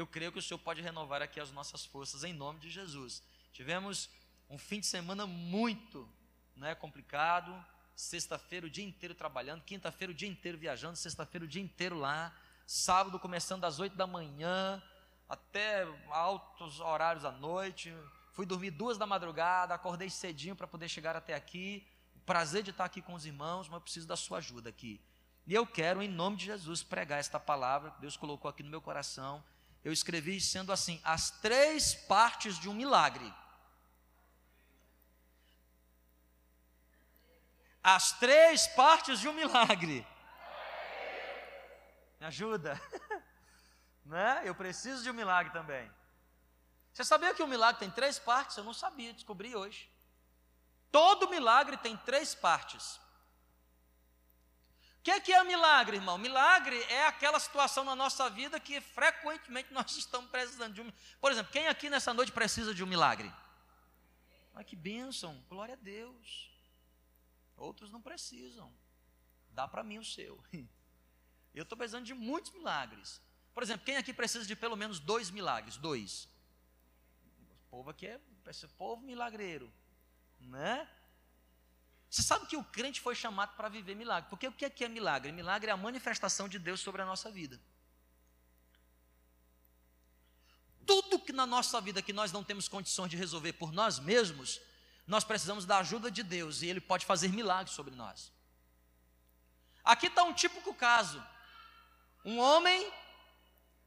eu 0.00 0.06
creio 0.06 0.32
que 0.32 0.38
o 0.38 0.42
Senhor 0.42 0.58
pode 0.58 0.80
renovar 0.80 1.22
aqui 1.22 1.40
as 1.40 1.50
nossas 1.50 1.84
forças 1.84 2.24
em 2.24 2.32
nome 2.32 2.60
de 2.60 2.70
Jesus. 2.70 3.22
Tivemos 3.52 4.08
um 4.48 4.58
fim 4.58 4.80
de 4.80 4.86
semana 4.86 5.26
muito 5.26 6.08
né, 6.56 6.74
complicado. 6.74 7.52
Sexta-feira 7.94 8.66
o 8.66 8.70
dia 8.70 8.84
inteiro 8.84 9.14
trabalhando, 9.14 9.62
quinta-feira 9.62 10.12
o 10.12 10.14
dia 10.14 10.28
inteiro 10.28 10.56
viajando, 10.56 10.96
sexta-feira 10.96 11.44
o 11.44 11.48
dia 11.48 11.62
inteiro 11.62 11.98
lá, 11.98 12.32
sábado 12.64 13.18
começando 13.18 13.64
às 13.64 13.80
oito 13.80 13.96
da 13.96 14.06
manhã 14.06 14.80
até 15.28 15.86
altos 16.10 16.78
horários 16.78 17.24
da 17.24 17.32
noite. 17.32 17.92
Fui 18.32 18.46
dormir 18.46 18.70
duas 18.70 18.96
da 18.98 19.06
madrugada, 19.06 19.74
acordei 19.74 20.08
cedinho 20.08 20.54
para 20.54 20.68
poder 20.68 20.88
chegar 20.88 21.16
até 21.16 21.34
aqui 21.34 21.84
prazer 22.28 22.62
de 22.62 22.68
estar 22.68 22.84
aqui 22.84 23.00
com 23.00 23.14
os 23.14 23.24
irmãos, 23.24 23.68
mas 23.68 23.76
eu 23.76 23.80
preciso 23.80 24.06
da 24.06 24.14
sua 24.14 24.36
ajuda 24.36 24.68
aqui. 24.68 25.00
E 25.46 25.54
eu 25.54 25.66
quero, 25.66 26.02
em 26.02 26.08
nome 26.08 26.36
de 26.36 26.44
Jesus, 26.44 26.82
pregar 26.82 27.18
esta 27.18 27.40
palavra 27.40 27.90
que 27.90 28.02
Deus 28.02 28.18
colocou 28.18 28.50
aqui 28.50 28.62
no 28.62 28.68
meu 28.68 28.82
coração. 28.82 29.42
Eu 29.84 29.92
escrevi 29.92 30.40
sendo 30.40 30.72
assim: 30.72 31.00
as 31.04 31.30
três 31.30 31.94
partes 31.94 32.58
de 32.58 32.68
um 32.68 32.74
milagre. 32.74 33.32
As 37.82 38.12
três 38.18 38.66
partes 38.68 39.20
de 39.20 39.28
um 39.28 39.32
milagre. 39.32 40.06
Me 42.20 42.26
ajuda. 42.26 42.80
né? 44.04 44.42
Eu 44.44 44.54
preciso 44.54 45.02
de 45.02 45.10
um 45.10 45.14
milagre 45.14 45.52
também. 45.52 45.90
Você 46.92 47.04
sabia 47.04 47.32
que 47.32 47.42
o 47.42 47.46
milagre 47.46 47.78
tem 47.78 47.90
três 47.90 48.18
partes? 48.18 48.56
Eu 48.56 48.64
não 48.64 48.74
sabia, 48.74 49.12
descobri 49.12 49.54
hoje. 49.54 49.90
Todo 50.90 51.28
milagre 51.28 51.76
tem 51.76 51.96
três 51.98 52.34
partes. 52.34 53.00
Que 55.08 55.12
é, 55.12 55.20
que 55.20 55.32
é 55.32 55.42
milagre, 55.42 55.96
irmão? 55.96 56.18
Milagre 56.18 56.78
é 56.82 57.06
aquela 57.06 57.40
situação 57.40 57.82
na 57.82 57.96
nossa 57.96 58.28
vida 58.28 58.60
que 58.60 58.78
frequentemente 58.78 59.72
nós 59.72 59.90
estamos 59.96 60.30
precisando 60.30 60.74
de 60.74 60.82
um. 60.82 60.92
Por 61.18 61.32
exemplo, 61.32 61.50
quem 61.50 61.66
aqui 61.66 61.88
nessa 61.88 62.12
noite 62.12 62.30
precisa 62.30 62.74
de 62.74 62.84
um 62.84 62.86
milagre? 62.86 63.32
Ai, 64.54 64.64
que 64.64 64.76
bênção, 64.76 65.42
glória 65.48 65.72
a 65.72 65.78
Deus. 65.78 66.50
Outros 67.56 67.90
não 67.90 68.02
precisam. 68.02 68.70
Dá 69.48 69.66
para 69.66 69.82
mim 69.82 69.96
o 69.96 70.04
seu. 70.04 70.38
Eu 71.54 71.62
estou 71.62 71.78
precisando 71.78 72.04
de 72.04 72.12
muitos 72.12 72.52
milagres. 72.52 73.18
Por 73.54 73.62
exemplo, 73.62 73.86
quem 73.86 73.96
aqui 73.96 74.12
precisa 74.12 74.44
de 74.44 74.54
pelo 74.54 74.76
menos 74.76 75.00
dois 75.00 75.30
milagres? 75.30 75.78
Dois. 75.78 76.28
O 77.64 77.70
povo 77.70 77.88
aqui 77.88 78.08
é 78.08 78.20
povo 78.76 79.02
milagreiro 79.02 79.72
né? 80.40 80.88
Você 82.18 82.24
sabe 82.24 82.46
que 82.46 82.56
o 82.56 82.64
crente 82.64 83.00
foi 83.00 83.14
chamado 83.14 83.54
para 83.54 83.68
viver 83.68 83.94
milagre. 83.94 84.28
Porque 84.28 84.48
o 84.48 84.50
que 84.50 84.64
é, 84.64 84.70
que 84.70 84.84
é 84.84 84.88
milagre? 84.88 85.30
Milagre 85.30 85.70
é 85.70 85.72
a 85.72 85.76
manifestação 85.76 86.48
de 86.48 86.58
Deus 86.58 86.80
sobre 86.80 87.00
a 87.00 87.06
nossa 87.06 87.30
vida. 87.30 87.60
Tudo 90.84 91.20
que 91.20 91.32
na 91.32 91.46
nossa 91.46 91.80
vida 91.80 92.02
que 92.02 92.12
nós 92.12 92.32
não 92.32 92.42
temos 92.42 92.66
condições 92.66 93.08
de 93.08 93.16
resolver 93.16 93.52
por 93.52 93.70
nós 93.70 94.00
mesmos, 94.00 94.60
nós 95.06 95.22
precisamos 95.22 95.64
da 95.64 95.78
ajuda 95.78 96.10
de 96.10 96.24
Deus 96.24 96.60
e 96.60 96.66
Ele 96.66 96.80
pode 96.80 97.06
fazer 97.06 97.28
milagres 97.28 97.76
sobre 97.76 97.94
nós. 97.94 98.32
Aqui 99.84 100.08
está 100.08 100.24
um 100.24 100.34
típico 100.34 100.74
caso: 100.74 101.24
um 102.24 102.40
homem 102.40 102.92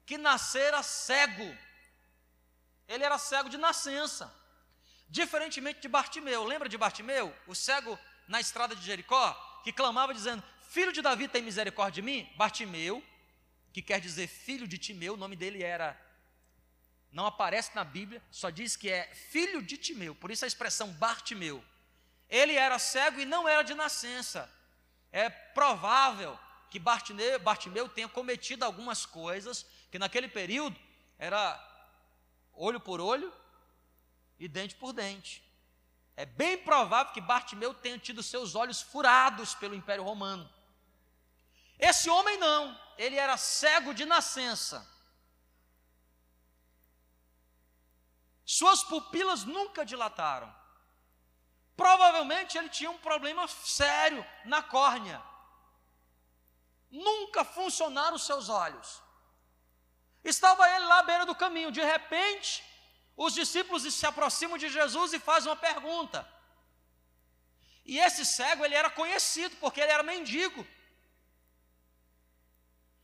que 0.06 0.18
nascera 0.18 0.82
cego. 0.82 1.58
Ele 2.88 3.04
era 3.04 3.18
cego 3.18 3.50
de 3.50 3.58
nascença. 3.58 4.34
Diferentemente 5.10 5.82
de 5.82 5.90
Bartimeu, 5.90 6.46
lembra 6.46 6.70
de 6.70 6.78
Bartimeu, 6.78 7.36
o 7.46 7.54
cego 7.54 8.00
na 8.28 8.40
estrada 8.40 8.75
de 8.75 8.84
Jericó, 8.84 9.34
que 9.63 9.72
clamava 9.72 10.13
dizendo: 10.13 10.44
Filho 10.70 10.92
de 10.92 11.01
Davi, 11.01 11.28
tem 11.28 11.42
misericórdia 11.42 12.01
de 12.01 12.06
mim? 12.06 12.30
Bartimeu, 12.36 13.04
que 13.74 13.82
quer 13.82 14.00
dizer 14.00 14.28
filho 14.28 14.68
de 14.68 14.78
Timeu, 14.78 15.13
o 15.13 15.18
nome 15.18 15.36
dele 15.36 15.63
era. 15.63 16.00
Não 17.12 17.25
aparece 17.25 17.75
na 17.75 17.84
Bíblia, 17.84 18.24
só 18.32 18.50
diz 18.50 18.78
que 18.78 18.90
é 18.90 19.13
filho 19.13 19.62
de 19.62 19.78
Timeu, 19.78 20.16
por 20.16 20.32
isso 20.32 20.46
a 20.46 20.48
expressão 20.48 20.94
Bartimeu. 20.94 21.63
Ele 22.30 22.54
era 22.54 22.80
cego 22.80 23.20
e 23.20 23.25
não 23.25 23.48
era 23.50 23.63
de 23.63 23.74
nascença. 23.74 24.50
É 25.12 25.30
provável 25.30 26.40
que 26.70 26.80
Bartimeu, 26.80 27.38
Bartimeu 27.40 27.90
tenha 27.90 28.08
cometido 28.08 28.63
algumas 28.63 29.06
coisas 29.06 29.66
que 29.92 30.00
naquele 30.00 30.30
período 30.30 30.80
era 31.20 31.60
olho 32.54 32.80
por 32.80 33.01
olho, 33.01 33.32
e 34.42 34.48
dente 34.48 34.74
por 34.74 34.92
dente. 34.92 35.44
É 36.15 36.25
bem 36.25 36.58
provável 36.58 37.13
que 37.13 37.22
Bartimeu 37.22 37.74
tenha 37.74 37.98
tido 37.98 38.22
seus 38.22 38.56
olhos 38.56 38.82
furados 38.82 39.53
pelo 39.56 39.75
Império 39.75 40.03
Romano. 40.03 40.50
Esse 41.80 42.10
homem 42.10 42.38
não, 42.38 42.80
ele 42.98 43.15
era 43.15 43.38
cego 43.38 43.94
de 43.94 44.06
nascença. 44.06 44.88
Suas 48.46 48.84
pupilas 48.84 49.44
nunca 49.44 49.86
dilataram. 49.86 50.53
Provavelmente 51.75 52.58
ele 52.58 52.70
tinha 52.70 52.91
um 52.91 52.98
problema 52.98 53.48
sério 53.48 54.24
na 54.46 54.62
córnea. 54.62 55.24
Nunca 56.91 57.44
funcionaram 57.44 58.18
os 58.18 58.25
seus 58.25 58.50
olhos. 58.50 59.01
Estava 60.24 60.70
ele 60.70 60.86
lá 60.86 61.00
à 61.00 61.03
beira 61.03 61.25
do 61.25 61.34
caminho, 61.34 61.72
de 61.72 61.82
repente, 61.82 62.63
os 63.25 63.34
discípulos 63.42 63.84
se 63.94 64.06
aproximam 64.12 64.58
de 64.58 64.68
Jesus 64.78 65.13
e 65.13 65.20
fazem 65.20 65.50
uma 65.50 65.56
pergunta. 65.56 66.28
E 67.86 68.00
esse 68.00 68.25
cego, 68.25 68.66
ele 68.66 68.75
era 68.82 68.90
conhecido 68.90 69.56
porque 69.58 69.80
ele 69.82 69.92
era 69.92 70.04
mendigo. 70.04 70.66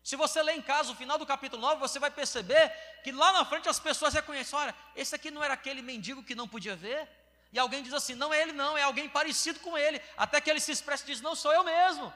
Se 0.09 0.15
você 0.15 0.41
ler 0.41 0.55
em 0.55 0.61
casa 0.61 0.91
o 0.91 0.95
final 0.95 1.17
do 1.19 1.25
capítulo 1.33 1.61
9, 1.61 1.79
você 1.85 1.99
vai 1.99 2.09
perceber 2.09 2.63
que 3.03 3.11
lá 3.11 3.31
na 3.33 3.43
frente 3.45 3.69
as 3.69 3.79
pessoas 3.79 4.13
reconhecem: 4.13 4.57
olha, 4.57 4.73
esse 4.95 5.13
aqui 5.13 5.29
não 5.29 5.43
era 5.43 5.53
aquele 5.53 5.81
mendigo 5.81 6.23
que 6.23 6.33
não 6.33 6.47
podia 6.47 6.75
ver? 6.75 7.07
E 7.53 7.59
alguém 7.59 7.83
diz 7.83 7.93
assim: 7.93 8.15
não 8.15 8.33
é 8.33 8.41
ele, 8.41 8.53
não, 8.53 8.77
é 8.77 8.83
alguém 8.83 9.07
parecido 9.07 9.59
com 9.59 9.77
ele. 9.77 10.01
Até 10.15 10.41
que 10.41 10.49
ele 10.49 10.59
se 10.59 10.71
expressa 10.71 11.03
e 11.03 11.07
diz: 11.07 11.21
não 11.21 11.35
sou 11.35 11.53
eu 11.53 11.63
mesmo. 11.63 12.11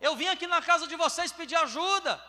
Eu 0.00 0.14
vim 0.14 0.28
aqui 0.28 0.46
na 0.46 0.62
casa 0.62 0.86
de 0.86 0.94
vocês 0.94 1.32
pedir 1.32 1.56
ajuda. 1.56 2.22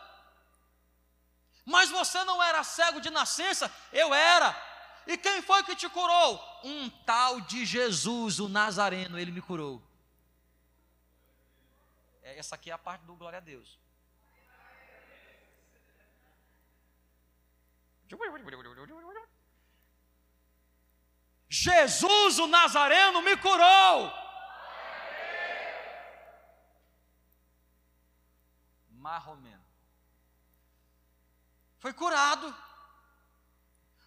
Mas 1.64 1.90
você 1.90 2.22
não 2.24 2.42
era 2.42 2.64
cego 2.64 3.00
de 3.00 3.10
nascença, 3.10 3.72
eu 3.92 4.12
era. 4.12 4.73
E 5.06 5.16
quem 5.18 5.42
foi 5.42 5.62
que 5.62 5.76
te 5.76 5.88
curou? 5.88 6.40
Um 6.64 6.88
tal 6.88 7.40
de 7.40 7.64
Jesus, 7.66 8.40
o 8.40 8.48
Nazareno, 8.48 9.18
ele 9.18 9.30
me 9.30 9.42
curou. 9.42 9.82
É, 12.22 12.38
essa 12.38 12.54
aqui 12.54 12.70
é 12.70 12.72
a 12.72 12.78
parte 12.78 13.02
do 13.02 13.14
glória 13.14 13.38
a 13.38 13.40
Deus. 13.40 13.78
Jesus, 21.48 22.38
o 22.38 22.46
Nazareno, 22.46 23.22
me 23.22 23.36
curou. 23.36 24.12
Marromeno. 28.90 29.62
Foi 31.78 31.92
curado. 31.92 32.54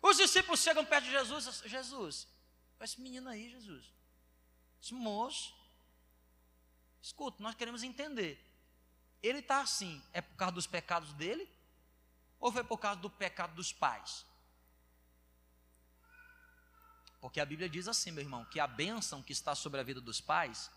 Os 0.01 0.17
discípulos 0.17 0.61
chegam 0.61 0.85
perto 0.85 1.05
de 1.05 1.11
Jesus. 1.11 1.61
Jesus, 1.65 2.27
esse 2.79 3.01
menino 3.01 3.29
aí, 3.29 3.49
Jesus, 3.49 3.93
esse 4.81 4.93
moço. 4.93 5.55
Escuta, 7.01 7.41
nós 7.41 7.55
queremos 7.55 7.83
entender. 7.83 8.43
Ele 9.21 9.39
está 9.39 9.61
assim, 9.61 10.01
é 10.13 10.21
por 10.21 10.35
causa 10.35 10.53
dos 10.53 10.67
pecados 10.67 11.13
dele? 11.13 11.49
Ou 12.39 12.51
foi 12.51 12.63
por 12.63 12.77
causa 12.77 12.99
do 12.99 13.09
pecado 13.09 13.55
dos 13.55 13.73
pais? 13.73 14.25
Porque 17.19 17.39
a 17.39 17.45
Bíblia 17.45 17.67
diz 17.67 17.87
assim, 17.87 18.11
meu 18.11 18.23
irmão, 18.23 18.45
que 18.45 18.59
a 18.59 18.67
bênção 18.67 19.23
que 19.23 19.33
está 19.33 19.55
sobre 19.55 19.79
a 19.79 19.83
vida 19.83 19.99
dos 19.99 20.21
pais 20.21 20.69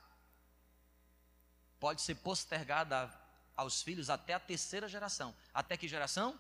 pode 1.79 2.03
ser 2.03 2.15
postergada 2.17 3.12
aos 3.57 3.83
filhos 3.83 4.09
até 4.09 4.35
a 4.35 4.41
terceira 4.41 4.89
geração. 4.89 5.35
Até 5.53 5.77
que 5.77 5.87
geração? 5.87 6.39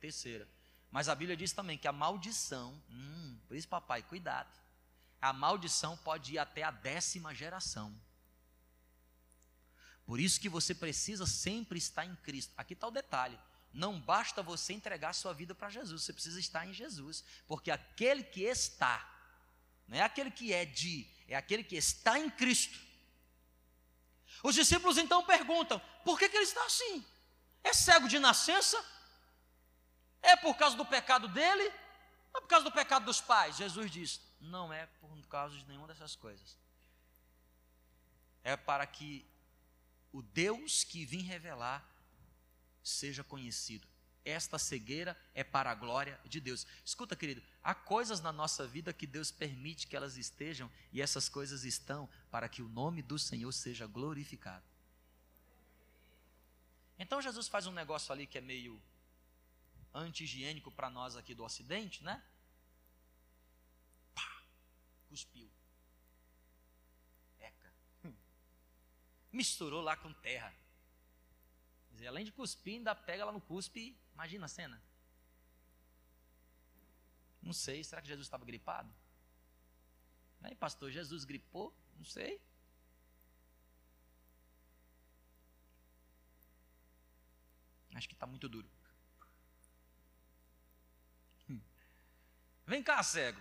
Terceira. 0.00 0.46
Mas 0.92 1.08
a 1.08 1.14
Bíblia 1.14 1.36
diz 1.36 1.52
também 1.52 1.78
que 1.78 1.88
a 1.88 1.92
maldição, 1.92 2.80
hum, 2.90 3.38
por 3.48 3.56
isso, 3.56 3.66
papai, 3.66 4.02
cuidado. 4.02 4.52
A 5.20 5.32
maldição 5.32 5.96
pode 5.96 6.34
ir 6.34 6.38
até 6.38 6.62
a 6.62 6.70
décima 6.70 7.34
geração. 7.34 7.98
Por 10.04 10.20
isso 10.20 10.38
que 10.38 10.50
você 10.50 10.74
precisa 10.74 11.26
sempre 11.26 11.78
estar 11.78 12.04
em 12.04 12.14
Cristo. 12.16 12.52
Aqui 12.58 12.74
está 12.74 12.86
o 12.86 12.90
detalhe. 12.90 13.38
Não 13.72 13.98
basta 13.98 14.42
você 14.42 14.74
entregar 14.74 15.14
sua 15.14 15.32
vida 15.32 15.54
para 15.54 15.70
Jesus, 15.70 16.02
você 16.02 16.12
precisa 16.12 16.38
estar 16.38 16.66
em 16.66 16.74
Jesus. 16.74 17.24
Porque 17.46 17.70
aquele 17.70 18.22
que 18.22 18.42
está, 18.42 19.08
não 19.88 19.96
é 19.96 20.02
aquele 20.02 20.30
que 20.30 20.52
é 20.52 20.66
de, 20.66 21.08
é 21.26 21.34
aquele 21.34 21.64
que 21.64 21.76
está 21.76 22.18
em 22.18 22.28
Cristo. 22.28 22.78
Os 24.42 24.54
discípulos 24.54 24.98
então 24.98 25.24
perguntam: 25.24 25.80
por 26.04 26.18
que, 26.18 26.28
que 26.28 26.36
ele 26.36 26.44
está 26.44 26.66
assim? 26.66 27.02
É 27.64 27.72
cego 27.72 28.08
de 28.08 28.18
nascença? 28.18 28.76
É 30.22 30.36
por 30.36 30.56
causa 30.56 30.76
do 30.76 30.84
pecado 30.84 31.28
dele? 31.28 31.64
Ou 32.32 32.38
é 32.38 32.40
por 32.40 32.48
causa 32.48 32.64
do 32.64 32.72
pecado 32.72 33.04
dos 33.04 33.20
pais? 33.20 33.56
Jesus 33.56 33.90
diz: 33.90 34.20
não 34.40 34.72
é 34.72 34.86
por 35.00 35.26
causa 35.26 35.56
de 35.56 35.66
nenhuma 35.66 35.86
dessas 35.86 36.16
coisas. 36.16 36.56
É 38.44 38.56
para 38.56 38.86
que 38.86 39.24
o 40.12 40.22
Deus 40.22 40.84
que 40.84 41.04
vim 41.04 41.22
revelar 41.22 41.86
seja 42.82 43.22
conhecido. 43.22 43.86
Esta 44.24 44.58
cegueira 44.58 45.16
é 45.34 45.42
para 45.42 45.70
a 45.70 45.74
glória 45.74 46.20
de 46.24 46.40
Deus. 46.40 46.66
Escuta, 46.84 47.16
querido, 47.16 47.42
há 47.62 47.74
coisas 47.74 48.20
na 48.20 48.32
nossa 48.32 48.66
vida 48.66 48.92
que 48.92 49.06
Deus 49.06 49.32
permite 49.32 49.86
que 49.86 49.96
elas 49.96 50.16
estejam, 50.16 50.70
e 50.92 51.02
essas 51.02 51.28
coisas 51.28 51.64
estão 51.64 52.08
para 52.30 52.48
que 52.48 52.62
o 52.62 52.68
nome 52.68 53.02
do 53.02 53.18
Senhor 53.18 53.50
seja 53.52 53.86
glorificado. 53.86 54.64
Então 56.98 57.20
Jesus 57.20 57.48
faz 57.48 57.66
um 57.66 57.72
negócio 57.72 58.12
ali 58.12 58.26
que 58.26 58.38
é 58.38 58.40
meio 58.40 58.80
anti-higiênico 59.94 60.70
para 60.70 60.90
nós 60.90 61.16
aqui 61.16 61.34
do 61.34 61.44
Ocidente, 61.44 62.02
né? 62.02 62.22
Pá, 64.14 64.42
cuspiu. 65.08 65.50
Eca. 67.38 67.72
Misturou 69.32 69.82
lá 69.82 69.96
com 69.96 70.12
terra. 70.14 70.54
Dizer, 71.90 72.06
além 72.06 72.24
de 72.24 72.32
cuspir, 72.32 72.74
ainda 72.74 72.94
pega 72.94 73.24
lá 73.24 73.32
no 73.32 73.40
cuspe. 73.40 73.96
Imagina 74.14 74.46
a 74.46 74.48
cena. 74.48 74.82
Não 77.42 77.52
sei, 77.52 77.82
será 77.82 78.00
que 78.00 78.08
Jesus 78.08 78.26
estava 78.26 78.44
gripado? 78.44 78.92
Aí, 80.42 80.54
pastor, 80.54 80.90
Jesus 80.90 81.24
gripou? 81.24 81.74
Não 81.96 82.04
sei. 82.04 82.40
Acho 87.94 88.08
que 88.08 88.14
está 88.14 88.26
muito 88.26 88.48
duro. 88.48 88.68
Vem 92.66 92.82
cá, 92.82 93.02
cego. 93.02 93.40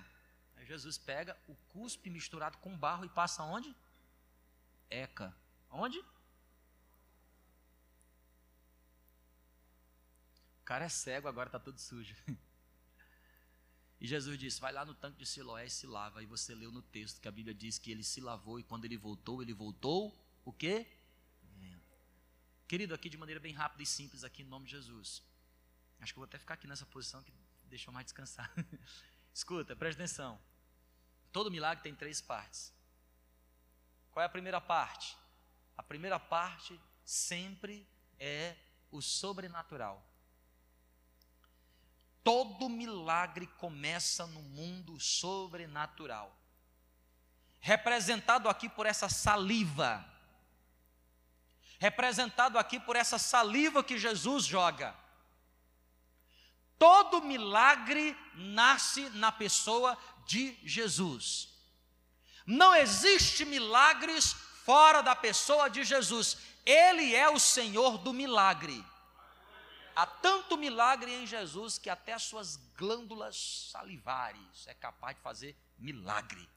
Aí 0.55 0.65
Jesus 0.65 0.97
pega 0.97 1.37
o 1.47 1.55
cuspe 1.69 2.09
misturado 2.09 2.57
com 2.59 2.77
barro 2.77 3.05
e 3.05 3.09
passa 3.09 3.43
onde? 3.43 3.75
Eca. 4.89 5.35
Onde? 5.69 5.99
O 10.59 10.63
cara 10.63 10.85
é 10.85 10.89
cego, 10.89 11.27
agora 11.27 11.47
está 11.47 11.59
todo 11.59 11.79
sujo. 11.79 12.15
E 14.01 14.07
Jesus 14.07 14.35
disse: 14.39 14.59
Vai 14.59 14.73
lá 14.73 14.83
no 14.83 14.95
tanque 14.95 15.19
de 15.19 15.27
Siloé 15.27 15.67
e 15.67 15.69
se 15.69 15.85
lava. 15.85 16.23
E 16.23 16.25
você 16.25 16.55
leu 16.55 16.71
no 16.71 16.81
texto 16.81 17.21
que 17.21 17.27
a 17.27 17.31
Bíblia 17.31 17.53
diz 17.53 17.77
que 17.77 17.91
ele 17.91 18.03
se 18.03 18.19
lavou 18.19 18.59
e 18.59 18.63
quando 18.63 18.85
ele 18.85 18.97
voltou, 18.97 19.43
ele 19.43 19.53
voltou 19.53 20.11
o 20.43 20.51
quê? 20.51 20.87
Querido, 22.67 22.95
aqui 22.95 23.09
de 23.09 23.17
maneira 23.17 23.39
bem 23.39 23.53
rápida 23.53 23.83
e 23.83 23.85
simples, 23.85 24.23
aqui 24.23 24.41
em 24.41 24.45
nome 24.45 24.65
de 24.65 24.71
Jesus. 24.71 25.21
Acho 25.99 26.13
que 26.13 26.17
eu 26.17 26.21
vou 26.21 26.25
até 26.25 26.39
ficar 26.39 26.55
aqui 26.55 26.65
nessa 26.65 26.85
posição 26.85 27.21
que 27.21 27.31
deixou 27.71 27.93
mais 27.93 28.05
descansar. 28.05 28.51
Escuta, 29.33 29.75
presta 29.75 30.03
atenção. 30.03 30.39
Todo 31.31 31.49
milagre 31.49 31.81
tem 31.81 31.95
três 31.95 32.21
partes. 32.21 32.73
Qual 34.11 34.21
é 34.21 34.25
a 34.25 34.29
primeira 34.29 34.59
parte? 34.59 35.17
A 35.77 35.81
primeira 35.81 36.19
parte 36.19 36.79
sempre 37.03 37.87
é 38.19 38.55
o 38.91 39.01
sobrenatural. 39.01 40.05
Todo 42.23 42.69
milagre 42.69 43.47
começa 43.47 44.27
no 44.27 44.41
mundo 44.41 44.99
sobrenatural. 44.99 46.37
Representado 47.61 48.49
aqui 48.49 48.67
por 48.67 48.85
essa 48.85 49.07
saliva. 49.07 50.05
Representado 51.79 52.59
aqui 52.59 52.79
por 52.79 52.95
essa 52.95 53.17
saliva 53.17 53.83
que 53.83 53.97
Jesus 53.97 54.45
joga. 54.45 54.93
Todo 56.81 57.21
milagre 57.21 58.17
nasce 58.33 59.07
na 59.11 59.31
pessoa 59.31 59.95
de 60.25 60.57
Jesus. 60.67 61.47
Não 62.43 62.73
existe 62.73 63.45
milagres 63.45 64.33
fora 64.65 65.03
da 65.03 65.15
pessoa 65.15 65.69
de 65.69 65.83
Jesus. 65.83 66.39
Ele 66.65 67.13
é 67.13 67.29
o 67.29 67.37
Senhor 67.37 67.99
do 67.99 68.11
milagre. 68.11 68.83
Há 69.95 70.07
tanto 70.07 70.57
milagre 70.57 71.13
em 71.13 71.27
Jesus 71.27 71.77
que 71.77 71.87
até 71.87 72.13
as 72.13 72.23
suas 72.23 72.55
glândulas 72.75 73.69
salivares 73.71 74.65
é 74.65 74.73
capaz 74.73 75.15
de 75.15 75.21
fazer 75.21 75.55
milagre. 75.77 76.49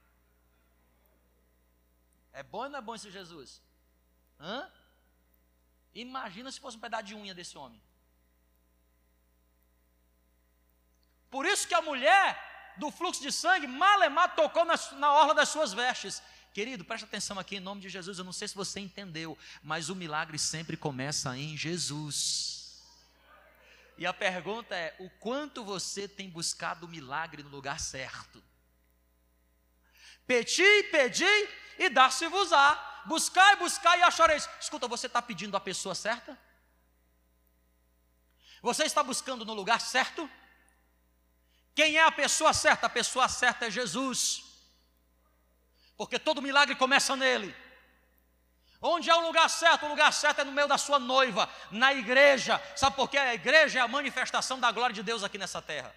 É 2.33 2.43
bom 2.43 2.63
ou 2.63 2.69
não 2.71 2.79
é 2.79 2.81
bom 2.83 2.95
esse 2.95 3.11
Jesus? 3.11 3.61
Hã? 4.41 4.73
Imagina 5.95 6.51
se 6.51 6.59
fosse 6.59 6.79
um 6.79 6.81
pedaço 6.81 7.05
de 7.05 7.15
unha 7.15 7.35
desse 7.35 7.59
homem. 7.59 7.83
Por 11.35 11.47
isso 11.47 11.67
que 11.67 11.75
a 11.75 11.83
mulher 11.83 12.73
do 12.77 12.93
fluxo 12.93 13.21
de 13.21 13.33
sangue, 13.33 13.67
malemar, 13.67 14.37
tocou 14.37 14.65
na, 14.65 14.77
na 14.93 15.13
orla 15.13 15.35
das 15.35 15.49
suas 15.49 15.73
vestes. 15.73 16.23
Querido, 16.53 16.85
preste 16.85 17.03
atenção 17.03 17.41
aqui 17.41 17.57
em 17.57 17.61
nome 17.61 17.81
de 17.81 17.89
Jesus. 17.89 18.19
Eu 18.19 18.25
não 18.25 18.33
sei 18.33 18.47
se 18.47 18.55
você 18.55 18.79
entendeu, 18.79 19.37
mas 19.61 19.89
o 19.89 19.97
milagre 19.97 20.39
sempre 20.39 20.77
começa 20.77 21.37
em 21.37 21.57
Jesus. 21.57 22.81
E 23.99 24.07
a 24.07 24.15
pergunta 24.15 24.77
é: 24.77 24.95
o 25.01 25.11
quanto 25.19 25.65
você 25.65 26.07
tem 26.07 26.31
buscado 26.31 26.87
o 26.87 26.89
milagre 26.89 27.43
no 27.43 27.49
lugar 27.49 27.81
certo? 27.81 28.41
Pedi, 30.29 30.85
pedi 30.93 31.49
e 31.81 31.89
dá-se-vos-á. 31.89 33.03
Buscai, 33.07 33.57
buscai 33.57 33.99
e 33.99 34.03
achareis. 34.05 34.49
Escuta, 34.61 34.87
você 34.87 35.09
está 35.09 35.21
pedindo 35.21 35.57
a 35.57 35.61
pessoa 35.61 35.97
certa? 35.97 36.39
Você 38.63 38.85
está 38.85 39.03
buscando 39.03 39.45
no 39.45 39.53
lugar 39.53 39.81
certo? 39.81 40.31
Quem 41.75 41.97
é 41.97 42.05
a 42.05 42.13
pessoa 42.13 42.53
certa? 42.53 42.87
A 42.87 42.91
pessoa 42.91 43.29
certa 43.29 43.67
é 43.67 43.71
Jesus. 43.71 44.45
Porque 45.97 46.19
todo 46.19 46.43
milagre 46.43 46.75
começa 46.77 47.17
nele. 47.17 47.55
Onde 48.81 49.09
é 49.09 49.15
o 49.15 49.27
lugar 49.27 49.49
certo? 49.49 49.87
O 49.87 49.89
lugar 49.89 50.13
certo 50.13 50.43
é 50.43 50.45
no 50.45 50.53
meio 50.53 50.69
da 50.69 50.77
sua 50.77 50.99
noiva, 50.99 51.49
na 51.71 51.95
igreja. 51.95 52.61
Sabe 52.77 52.95
por 52.95 53.09
quê? 53.09 53.17
A 53.17 53.35
igreja 53.35 53.79
é 53.79 53.83
a 53.83 53.89
manifestação 53.89 54.61
da 54.61 54.71
glória 54.71 54.95
de 54.95 55.03
Deus 55.03 55.25
aqui 55.25 55.39
nessa 55.39 55.63
terra. 55.63 55.95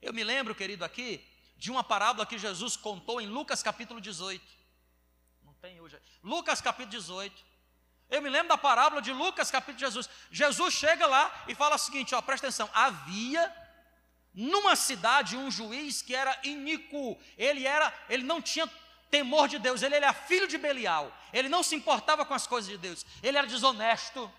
Eu 0.00 0.12
me 0.12 0.22
lembro, 0.22 0.54
querido, 0.54 0.84
aqui, 0.84 1.26
de 1.56 1.70
uma 1.70 1.82
parábola 1.82 2.24
que 2.24 2.38
Jesus 2.38 2.76
contou 2.76 3.20
em 3.20 3.26
Lucas 3.26 3.62
capítulo 3.62 4.00
18. 4.00 4.44
Não 5.42 5.52
tem 5.54 5.80
hoje. 5.80 5.98
Lucas 6.22 6.60
capítulo 6.60 6.90
18. 6.90 7.44
Eu 8.10 8.22
me 8.22 8.30
lembro 8.30 8.48
da 8.48 8.58
parábola 8.58 9.02
de 9.02 9.12
Lucas 9.12 9.50
capítulo 9.50 9.78
de 9.78 9.84
Jesus. 9.84 10.08
Jesus 10.30 10.74
chega 10.74 11.06
lá 11.06 11.44
e 11.48 11.54
fala 11.54 11.74
o 11.74 11.78
seguinte, 11.78 12.14
ó, 12.14 12.22
presta 12.22 12.46
atenção. 12.46 12.70
Havia 12.72 13.63
numa 14.34 14.74
cidade 14.74 15.36
um 15.36 15.50
juiz 15.50 16.02
que 16.02 16.14
era 16.14 16.38
iníquo. 16.42 17.18
Ele 17.38 17.66
era, 17.66 17.92
ele 18.08 18.24
não 18.24 18.42
tinha 18.42 18.68
temor 19.10 19.48
de 19.48 19.58
Deus. 19.58 19.82
Ele 19.82 19.94
era 19.94 20.12
filho 20.12 20.48
de 20.48 20.58
Belial. 20.58 21.16
Ele 21.32 21.48
não 21.48 21.62
se 21.62 21.76
importava 21.76 22.24
com 22.24 22.34
as 22.34 22.46
coisas 22.46 22.70
de 22.70 22.76
Deus. 22.76 23.06
Ele 23.22 23.38
era 23.38 23.46
desonesto. 23.46 24.30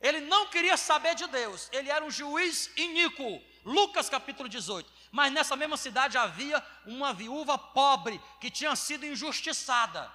Ele 0.00 0.20
não 0.20 0.48
queria 0.48 0.76
saber 0.76 1.14
de 1.14 1.26
Deus. 1.26 1.68
Ele 1.70 1.90
era 1.90 2.04
um 2.04 2.10
juiz 2.10 2.70
iníquo. 2.76 3.42
Lucas 3.64 4.08
capítulo 4.08 4.48
18. 4.48 4.90
Mas 5.10 5.32
nessa 5.32 5.54
mesma 5.54 5.76
cidade 5.76 6.16
havia 6.16 6.64
uma 6.86 7.12
viúva 7.12 7.58
pobre 7.58 8.20
que 8.40 8.50
tinha 8.50 8.74
sido 8.74 9.04
injustiçada. 9.04 10.10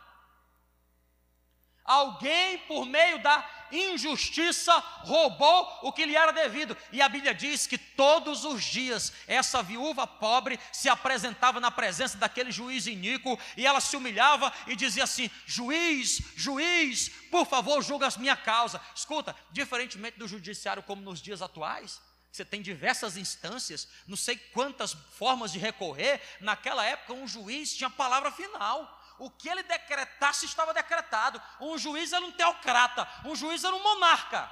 Alguém, 1.88 2.58
por 2.68 2.86
meio 2.86 3.18
da 3.20 3.50
injustiça, 3.72 4.78
roubou 5.04 5.80
o 5.84 5.92
que 5.94 6.06
lhe 6.06 6.18
era 6.18 6.34
devido. 6.34 6.76
E 6.92 7.02
a 7.02 7.08
Bíblia 7.08 7.34
diz 7.34 7.66
que 7.66 7.78
todos 7.78 8.44
os 8.44 8.62
dias 8.62 9.14
essa 9.26 9.64
viúva 9.64 10.06
pobre 10.06 10.60
se 10.72 10.90
apresentava 10.90 11.62
na 11.62 11.72
presença 11.72 12.18
daquele 12.18 12.52
juiz 12.52 12.88
iníquo 12.88 13.40
e 13.56 13.66
ela 13.66 13.80
se 13.80 13.96
humilhava 13.96 14.52
e 14.68 14.76
dizia 14.76 15.06
assim: 15.06 15.32
Juiz, 15.46 16.22
juiz, 16.36 17.10
por 17.32 17.46
favor, 17.46 17.82
julga 17.82 18.08
a 18.08 18.20
minha 18.20 18.36
causa. 18.36 18.82
Escuta, 18.94 19.34
diferentemente 19.52 20.20
do 20.20 20.28
judiciário 20.28 20.84
como 20.84 21.02
nos 21.02 21.22
dias 21.22 21.42
atuais, 21.42 22.02
você 22.32 22.44
tem 22.44 22.62
diversas 22.62 23.16
instâncias, 23.16 23.88
não 24.06 24.18
sei 24.18 24.38
quantas 24.38 24.94
formas 24.94 25.54
de 25.54 25.58
recorrer. 25.58 26.22
Naquela 26.42 26.86
época, 26.86 27.14
um 27.14 27.28
juiz 27.28 27.74
tinha 27.74 27.90
palavra 27.90 28.30
final 28.30 28.97
o 29.20 29.30
que 29.30 29.50
ele 29.50 29.64
decretasse 29.64 30.46
estava 30.46 30.74
decretado. 30.74 31.42
Um 31.60 31.78
juiz 31.78 32.14
era 32.14 32.26
um 32.26 32.32
teocrata, 32.32 33.08
um 33.26 33.36
juiz 33.36 33.64
era 33.64 33.76
um 33.76 33.84
monarca. 33.84 34.50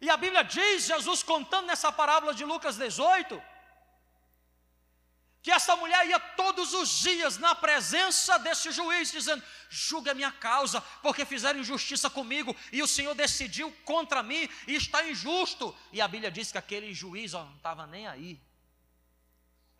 E 0.00 0.08
a 0.08 0.16
Bíblia 0.16 0.42
diz, 0.42 0.86
Jesus 0.86 1.22
contando 1.22 1.66
nessa 1.66 1.92
parábola 1.92 2.32
de 2.32 2.44
Lucas 2.44 2.76
18, 2.76 3.42
que 5.42 5.50
essa 5.50 5.76
mulher 5.76 6.06
ia 6.06 6.18
todos 6.18 6.72
os 6.74 6.88
dias 7.00 7.38
na 7.38 7.54
presença 7.54 8.38
desse 8.38 8.70
juiz, 8.72 9.10
dizendo: 9.10 9.42
julga 9.68 10.12
a 10.12 10.14
minha 10.14 10.32
causa, 10.32 10.80
porque 11.02 11.24
fizeram 11.24 11.60
injustiça 11.60 12.08
comigo, 12.08 12.54
e 12.72 12.82
o 12.82 12.88
Senhor 12.88 13.14
decidiu 13.14 13.70
contra 13.84 14.22
mim, 14.22 14.48
e 14.66 14.74
está 14.74 15.06
injusto. 15.06 15.74
E 15.92 16.00
a 16.00 16.08
Bíblia 16.08 16.30
diz 16.30 16.50
que 16.50 16.58
aquele 16.58 16.92
juiz 16.94 17.34
ó, 17.34 17.44
não 17.44 17.56
estava 17.56 17.86
nem 17.86 18.06
aí. 18.06 18.40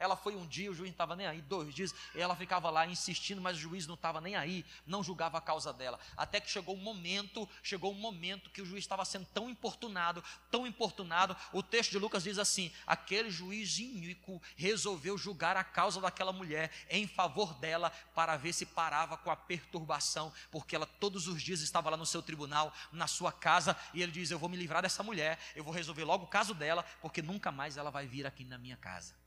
Ela 0.00 0.16
foi 0.16 0.34
um 0.34 0.46
dia, 0.46 0.70
o 0.70 0.74
juiz 0.74 0.88
não 0.88 0.94
estava 0.94 1.14
nem 1.14 1.26
aí, 1.26 1.42
dois 1.42 1.74
dias, 1.74 1.94
ela 2.14 2.34
ficava 2.34 2.70
lá 2.70 2.86
insistindo, 2.86 3.38
mas 3.38 3.58
o 3.58 3.60
juiz 3.60 3.86
não 3.86 3.96
estava 3.96 4.18
nem 4.18 4.34
aí, 4.34 4.64
não 4.86 5.04
julgava 5.04 5.36
a 5.36 5.42
causa 5.42 5.74
dela. 5.74 6.00
Até 6.16 6.40
que 6.40 6.50
chegou 6.50 6.74
um 6.74 6.80
momento, 6.80 7.46
chegou 7.62 7.92
um 7.92 7.96
momento 7.96 8.48
que 8.48 8.62
o 8.62 8.64
juiz 8.66 8.82
estava 8.82 9.04
sendo 9.04 9.26
tão 9.26 9.50
importunado, 9.50 10.24
tão 10.50 10.66
importunado. 10.66 11.36
O 11.52 11.62
texto 11.62 11.90
de 11.90 11.98
Lucas 11.98 12.22
diz 12.22 12.38
assim: 12.38 12.72
aquele 12.86 13.30
juiz 13.30 13.78
iníquo 13.78 14.40
resolveu 14.56 15.18
julgar 15.18 15.54
a 15.58 15.62
causa 15.62 16.00
daquela 16.00 16.32
mulher 16.32 16.72
em 16.88 17.06
favor 17.06 17.52
dela, 17.52 17.92
para 18.14 18.38
ver 18.38 18.54
se 18.54 18.64
parava 18.64 19.18
com 19.18 19.30
a 19.30 19.36
perturbação, 19.36 20.32
porque 20.50 20.74
ela 20.74 20.86
todos 20.86 21.28
os 21.28 21.42
dias 21.42 21.60
estava 21.60 21.90
lá 21.90 21.96
no 21.98 22.06
seu 22.06 22.22
tribunal, 22.22 22.72
na 22.90 23.06
sua 23.06 23.30
casa, 23.30 23.76
e 23.92 24.02
ele 24.02 24.12
diz: 24.12 24.30
Eu 24.30 24.38
vou 24.38 24.48
me 24.48 24.56
livrar 24.56 24.80
dessa 24.80 25.02
mulher, 25.02 25.38
eu 25.54 25.62
vou 25.62 25.74
resolver 25.74 26.04
logo 26.04 26.24
o 26.24 26.28
caso 26.28 26.54
dela, 26.54 26.82
porque 27.02 27.20
nunca 27.20 27.52
mais 27.52 27.76
ela 27.76 27.90
vai 27.90 28.06
vir 28.06 28.26
aqui 28.26 28.46
na 28.46 28.56
minha 28.56 28.78
casa. 28.78 29.19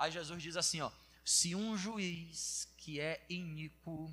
Aí 0.00 0.10
Jesus 0.10 0.42
diz 0.42 0.56
assim: 0.56 0.80
ó, 0.80 0.90
se 1.22 1.54
um 1.54 1.76
juiz 1.76 2.66
que 2.78 2.98
é 2.98 3.22
iníquo, 3.28 4.12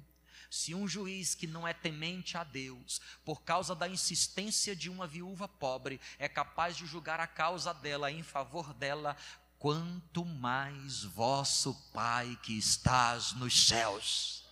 se 0.51 0.75
um 0.75 0.85
juiz 0.85 1.33
que 1.33 1.47
não 1.47 1.65
é 1.65 1.73
temente 1.73 2.37
a 2.37 2.43
Deus, 2.43 2.99
por 3.23 3.41
causa 3.41 3.73
da 3.73 3.87
insistência 3.87 4.75
de 4.75 4.89
uma 4.89 5.07
viúva 5.07 5.47
pobre, 5.47 6.01
é 6.19 6.27
capaz 6.27 6.75
de 6.75 6.85
julgar 6.85 7.21
a 7.21 7.25
causa 7.25 7.73
dela 7.73 8.11
em 8.11 8.21
favor 8.21 8.73
dela, 8.73 9.15
quanto 9.57 10.25
mais 10.25 11.03
vosso 11.03 11.73
Pai 11.93 12.37
que 12.43 12.57
estás 12.57 13.31
nos 13.31 13.67
céus. 13.67 14.43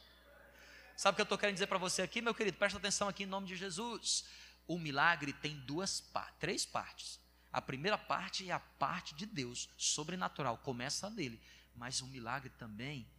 Sabe 0.95 1.13
o 1.13 1.15
que 1.17 1.21
eu 1.21 1.23
estou 1.23 1.37
querendo 1.37 1.55
dizer 1.55 1.67
para 1.67 1.77
você 1.77 2.01
aqui, 2.01 2.21
meu 2.21 2.33
querido? 2.33 2.57
Presta 2.57 2.79
atenção 2.79 3.09
aqui 3.09 3.23
em 3.23 3.27
nome 3.27 3.45
de 3.45 3.57
Jesus. 3.57 4.23
O 4.65 4.79
milagre 4.79 5.33
tem 5.33 5.59
duas 5.59 6.01
três 6.39 6.65
partes. 6.65 7.19
A 7.55 7.61
primeira 7.61 7.97
parte 7.97 8.49
é 8.49 8.51
a 8.51 8.59
parte 8.59 9.15
de 9.15 9.25
Deus, 9.25 9.69
sobrenatural, 9.77 10.57
começa 10.57 11.09
nele. 11.09 11.41
Mas 11.73 12.01
o 12.01 12.07
milagre 12.07 12.49
também 12.49 13.09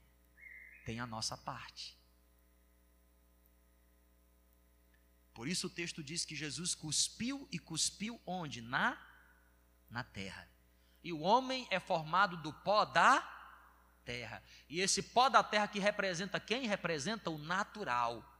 tem 0.84 1.00
a 1.00 1.06
nossa 1.06 1.38
parte. 1.38 1.96
Por 5.32 5.48
isso 5.48 5.68
o 5.68 5.70
texto 5.70 6.04
diz 6.04 6.26
que 6.26 6.36
Jesus 6.36 6.74
cuspiu 6.74 7.48
e 7.50 7.58
cuspiu 7.58 8.20
onde? 8.26 8.60
Na 8.60 9.02
na 9.88 10.04
terra. 10.04 10.46
E 11.02 11.14
o 11.14 11.20
homem 11.20 11.66
é 11.70 11.80
formado 11.80 12.36
do 12.36 12.52
pó 12.52 12.84
da 12.84 13.22
terra. 14.04 14.42
E 14.68 14.82
esse 14.82 15.02
pó 15.02 15.30
da 15.30 15.42
terra 15.42 15.66
que 15.66 15.78
representa 15.78 16.38
quem? 16.38 16.66
Representa 16.66 17.30
o 17.30 17.38
natural. 17.38 18.35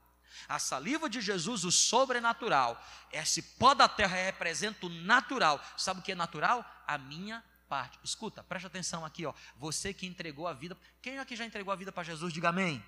A 0.47 0.59
saliva 0.59 1.09
de 1.09 1.21
Jesus, 1.21 1.63
o 1.63 1.71
sobrenatural. 1.71 2.81
Esse 3.11 3.41
pó 3.41 3.73
da 3.73 3.87
terra 3.87 4.15
representa 4.15 4.85
o 4.85 4.89
natural. 4.89 5.63
Sabe 5.77 5.99
o 5.99 6.03
que 6.03 6.11
é 6.11 6.15
natural? 6.15 6.65
A 6.85 6.97
minha 6.97 7.43
parte. 7.67 7.99
Escuta, 8.03 8.43
preste 8.43 8.65
atenção 8.65 9.05
aqui, 9.05 9.25
ó. 9.25 9.33
Você 9.57 9.93
que 9.93 10.05
entregou 10.05 10.47
a 10.47 10.53
vida. 10.53 10.77
Quem 11.01 11.19
aqui 11.19 11.35
já 11.35 11.45
entregou 11.45 11.71
a 11.71 11.75
vida 11.75 11.91
para 11.91 12.03
Jesus? 12.03 12.33
Diga 12.33 12.49
amém. 12.49 12.75
amém. 12.75 12.83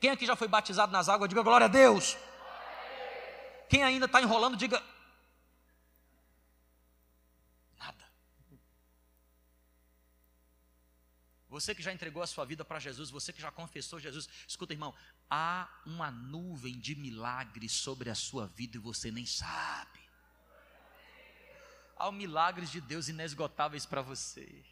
Quem 0.00 0.10
aqui 0.10 0.26
já 0.26 0.36
foi 0.36 0.48
batizado 0.48 0.92
nas 0.92 1.08
águas? 1.08 1.28
Diga 1.28 1.42
glória 1.42 1.66
a 1.66 1.68
Deus. 1.68 2.14
Glória 2.14 2.28
a 2.28 3.54
Deus. 3.54 3.68
Quem 3.68 3.84
ainda 3.84 4.06
está 4.06 4.20
enrolando, 4.20 4.56
diga 4.56 4.82
Você 11.52 11.74
que 11.74 11.82
já 11.82 11.92
entregou 11.92 12.22
a 12.22 12.26
sua 12.26 12.46
vida 12.46 12.64
para 12.64 12.78
Jesus, 12.78 13.10
você 13.10 13.30
que 13.30 13.42
já 13.42 13.52
confessou 13.52 14.00
Jesus, 14.00 14.26
escuta, 14.48 14.72
irmão, 14.72 14.94
há 15.28 15.68
uma 15.84 16.10
nuvem 16.10 16.78
de 16.78 16.94
milagres 16.94 17.72
sobre 17.72 18.08
a 18.08 18.14
sua 18.14 18.46
vida 18.46 18.78
e 18.78 18.80
você 18.80 19.10
nem 19.10 19.26
sabe. 19.26 20.00
Há 21.94 22.10
milagres 22.10 22.70
de 22.70 22.80
Deus 22.80 23.08
inesgotáveis 23.08 23.84
para 23.84 24.00
você. 24.00 24.64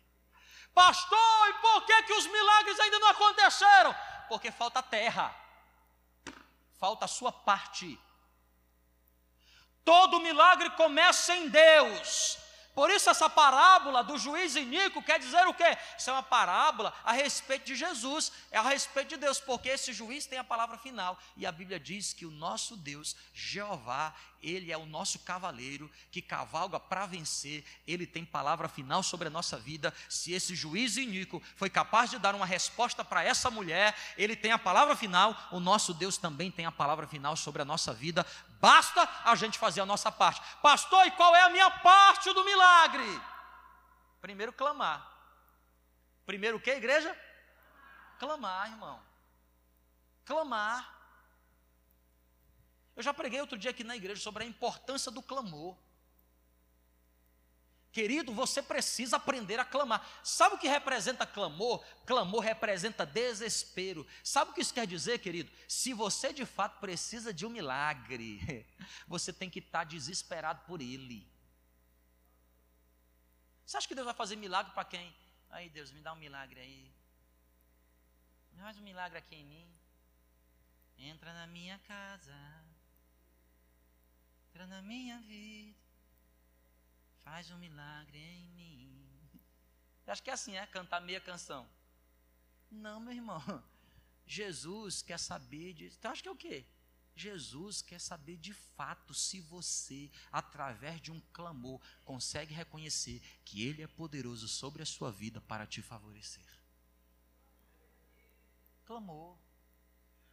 Pastor, 0.72 1.48
e 1.50 1.52
por 1.60 1.84
que, 1.84 2.02
que 2.04 2.14
os 2.14 2.26
milagres 2.28 2.80
ainda 2.80 2.98
não 2.98 3.08
aconteceram? 3.08 3.94
Porque 4.30 4.50
falta 4.50 4.82
terra, 4.82 5.36
falta 6.78 7.04
a 7.04 7.08
sua 7.08 7.30
parte. 7.30 8.00
Todo 9.84 10.20
milagre 10.20 10.70
começa 10.70 11.36
em 11.36 11.50
Deus, 11.50 12.38
por 12.80 12.90
isso, 12.90 13.10
essa 13.10 13.28
parábola 13.28 14.02
do 14.02 14.16
juiz 14.16 14.56
iníquo 14.56 15.02
quer 15.02 15.18
dizer 15.18 15.46
o 15.46 15.52
quê? 15.52 15.76
Isso 15.98 16.08
é 16.08 16.14
uma 16.14 16.22
parábola 16.22 16.94
a 17.04 17.12
respeito 17.12 17.66
de 17.66 17.76
Jesus, 17.76 18.32
é 18.50 18.56
a 18.56 18.62
respeito 18.62 19.10
de 19.10 19.16
Deus, 19.18 19.38
porque 19.38 19.68
esse 19.68 19.92
juiz 19.92 20.24
tem 20.24 20.38
a 20.38 20.42
palavra 20.44 20.78
final. 20.78 21.18
E 21.36 21.44
a 21.44 21.52
Bíblia 21.52 21.78
diz 21.78 22.14
que 22.14 22.24
o 22.24 22.30
nosso 22.30 22.78
Deus, 22.78 23.14
Jeová, 23.34 24.14
ele 24.42 24.72
é 24.72 24.76
o 24.76 24.86
nosso 24.86 25.18
cavaleiro 25.20 25.90
que 26.10 26.22
cavalga 26.22 26.78
para 26.78 27.06
vencer, 27.06 27.64
ele 27.86 28.06
tem 28.06 28.24
palavra 28.24 28.68
final 28.68 29.02
sobre 29.02 29.28
a 29.28 29.30
nossa 29.30 29.58
vida. 29.58 29.92
Se 30.08 30.32
esse 30.32 30.54
juiz 30.54 30.96
iníquo 30.96 31.42
foi 31.56 31.70
capaz 31.70 32.10
de 32.10 32.18
dar 32.18 32.34
uma 32.34 32.46
resposta 32.46 33.04
para 33.04 33.22
essa 33.22 33.50
mulher, 33.50 33.96
ele 34.16 34.36
tem 34.36 34.52
a 34.52 34.58
palavra 34.58 34.96
final, 34.96 35.36
o 35.50 35.60
nosso 35.60 35.92
Deus 35.94 36.16
também 36.16 36.50
tem 36.50 36.66
a 36.66 36.72
palavra 36.72 37.06
final 37.06 37.36
sobre 37.36 37.62
a 37.62 37.64
nossa 37.64 37.92
vida. 37.92 38.26
Basta 38.60 39.08
a 39.24 39.34
gente 39.34 39.58
fazer 39.58 39.80
a 39.80 39.86
nossa 39.86 40.12
parte. 40.12 40.40
Pastor, 40.62 41.06
e 41.06 41.10
qual 41.12 41.34
é 41.34 41.42
a 41.42 41.50
minha 41.50 41.70
parte 41.70 42.32
do 42.32 42.44
milagre? 42.44 43.20
Primeiro 44.20 44.52
clamar. 44.52 45.10
Primeiro 46.26 46.58
o 46.58 46.60
que, 46.60 46.70
igreja? 46.70 47.16
Clamar, 48.18 48.70
irmão. 48.70 49.00
Clamar. 50.24 50.99
Eu 53.00 53.02
já 53.02 53.14
preguei 53.14 53.40
outro 53.40 53.56
dia 53.56 53.70
aqui 53.70 53.82
na 53.82 53.96
igreja 53.96 54.20
sobre 54.20 54.44
a 54.44 54.46
importância 54.46 55.10
do 55.10 55.22
clamor. 55.22 55.74
Querido, 57.90 58.30
você 58.30 58.62
precisa 58.62 59.16
aprender 59.16 59.58
a 59.58 59.64
clamar. 59.64 60.06
Sabe 60.22 60.56
o 60.56 60.58
que 60.58 60.68
representa 60.68 61.26
clamor? 61.26 61.82
Clamor 62.04 62.40
representa 62.40 63.06
desespero. 63.06 64.06
Sabe 64.22 64.50
o 64.50 64.54
que 64.54 64.60
isso 64.60 64.74
quer 64.74 64.86
dizer, 64.86 65.18
querido? 65.18 65.50
Se 65.66 65.94
você 65.94 66.30
de 66.30 66.44
fato 66.44 66.78
precisa 66.78 67.32
de 67.32 67.46
um 67.46 67.48
milagre, 67.48 68.66
você 69.08 69.32
tem 69.32 69.48
que 69.48 69.60
estar 69.60 69.84
desesperado 69.84 70.60
por 70.66 70.82
ele. 70.82 71.26
Você 73.64 73.78
acha 73.78 73.88
que 73.88 73.94
Deus 73.94 74.04
vai 74.04 74.14
fazer 74.14 74.36
milagre 74.36 74.74
para 74.74 74.84
quem? 74.84 75.16
Aí, 75.48 75.70
Deus, 75.70 75.90
me 75.90 76.02
dá 76.02 76.12
um 76.12 76.16
milagre 76.16 76.60
aí. 76.60 76.92
Faz 78.58 78.76
um 78.76 78.82
milagre 78.82 79.16
aqui 79.16 79.36
em 79.36 79.44
mim. 79.46 79.66
Entra 80.98 81.32
na 81.32 81.46
minha 81.46 81.78
casa. 81.78 82.69
Entra 84.50 84.66
na 84.66 84.82
minha 84.82 85.18
vida. 85.20 85.78
Faz 87.22 87.50
um 87.50 87.58
milagre 87.58 88.18
em 88.18 88.48
mim. 88.50 89.40
Acho 90.06 90.22
que 90.22 90.30
é 90.30 90.32
assim, 90.32 90.56
é? 90.56 90.66
Cantar 90.66 91.00
meia 91.00 91.20
canção. 91.20 91.68
Não, 92.68 92.98
meu 92.98 93.12
irmão. 93.12 93.40
Jesus 94.26 95.02
quer 95.02 95.18
saber 95.18 95.72
disso. 95.74 95.96
Então, 95.98 96.10
acho 96.10 96.22
que 96.22 96.28
é 96.28 96.32
o 96.32 96.36
quê? 96.36 96.66
Jesus 97.14 97.82
quer 97.82 98.00
saber 98.00 98.36
de 98.36 98.52
fato 98.52 99.14
se 99.14 99.40
você, 99.40 100.10
através 100.32 101.00
de 101.00 101.12
um 101.12 101.20
clamor, 101.32 101.80
consegue 102.04 102.54
reconhecer 102.54 103.20
que 103.44 103.62
Ele 103.62 103.82
é 103.82 103.86
poderoso 103.86 104.48
sobre 104.48 104.82
a 104.82 104.86
sua 104.86 105.12
vida 105.12 105.40
para 105.40 105.66
te 105.66 105.82
favorecer. 105.82 106.44
Clamor. 108.84 109.36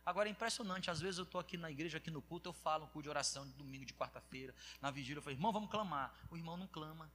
Agora 0.08 0.30
é 0.30 0.32
impressionante, 0.32 0.90
às 0.90 1.02
vezes 1.02 1.18
eu 1.18 1.26
estou 1.26 1.42
aqui 1.42 1.58
na 1.58 1.70
igreja, 1.70 1.98
aqui 1.98 2.10
no 2.10 2.22
culto, 2.22 2.48
eu 2.48 2.54
falo 2.54 2.86
um 2.86 2.88
culto 2.88 3.04
de 3.04 3.10
oração 3.10 3.46
de 3.46 3.54
domingo, 3.54 3.86
de 3.86 3.94
quarta-feira, 3.94 4.56
na 4.82 4.90
vigília, 4.90 5.20
eu 5.20 5.22
falo, 5.22 5.36
irmão, 5.36 5.52
vamos 5.52 5.70
clamar. 5.70 6.14
O 6.32 6.38
irmão 6.38 6.56
não 6.56 6.68
clama. 6.68 7.12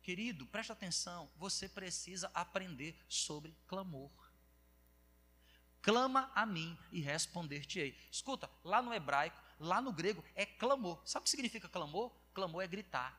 Querido, 0.00 0.46
preste 0.46 0.70
atenção, 0.70 1.28
você 1.36 1.68
precisa 1.68 2.30
aprender 2.32 2.96
sobre 3.08 3.52
clamor 3.66 4.10
clama 5.84 6.32
a 6.34 6.46
mim 6.46 6.76
e 6.90 7.00
responder-te-ei. 7.02 7.94
Escuta, 8.10 8.50
lá 8.64 8.80
no 8.80 8.92
hebraico, 8.94 9.38
lá 9.60 9.82
no 9.82 9.92
grego, 9.92 10.24
é 10.34 10.46
clamor. 10.46 10.98
Sabe 11.04 11.20
o 11.20 11.24
que 11.24 11.30
significa 11.30 11.68
clamor? 11.68 12.10
Clamor 12.32 12.64
é 12.64 12.66
gritar. 12.66 13.14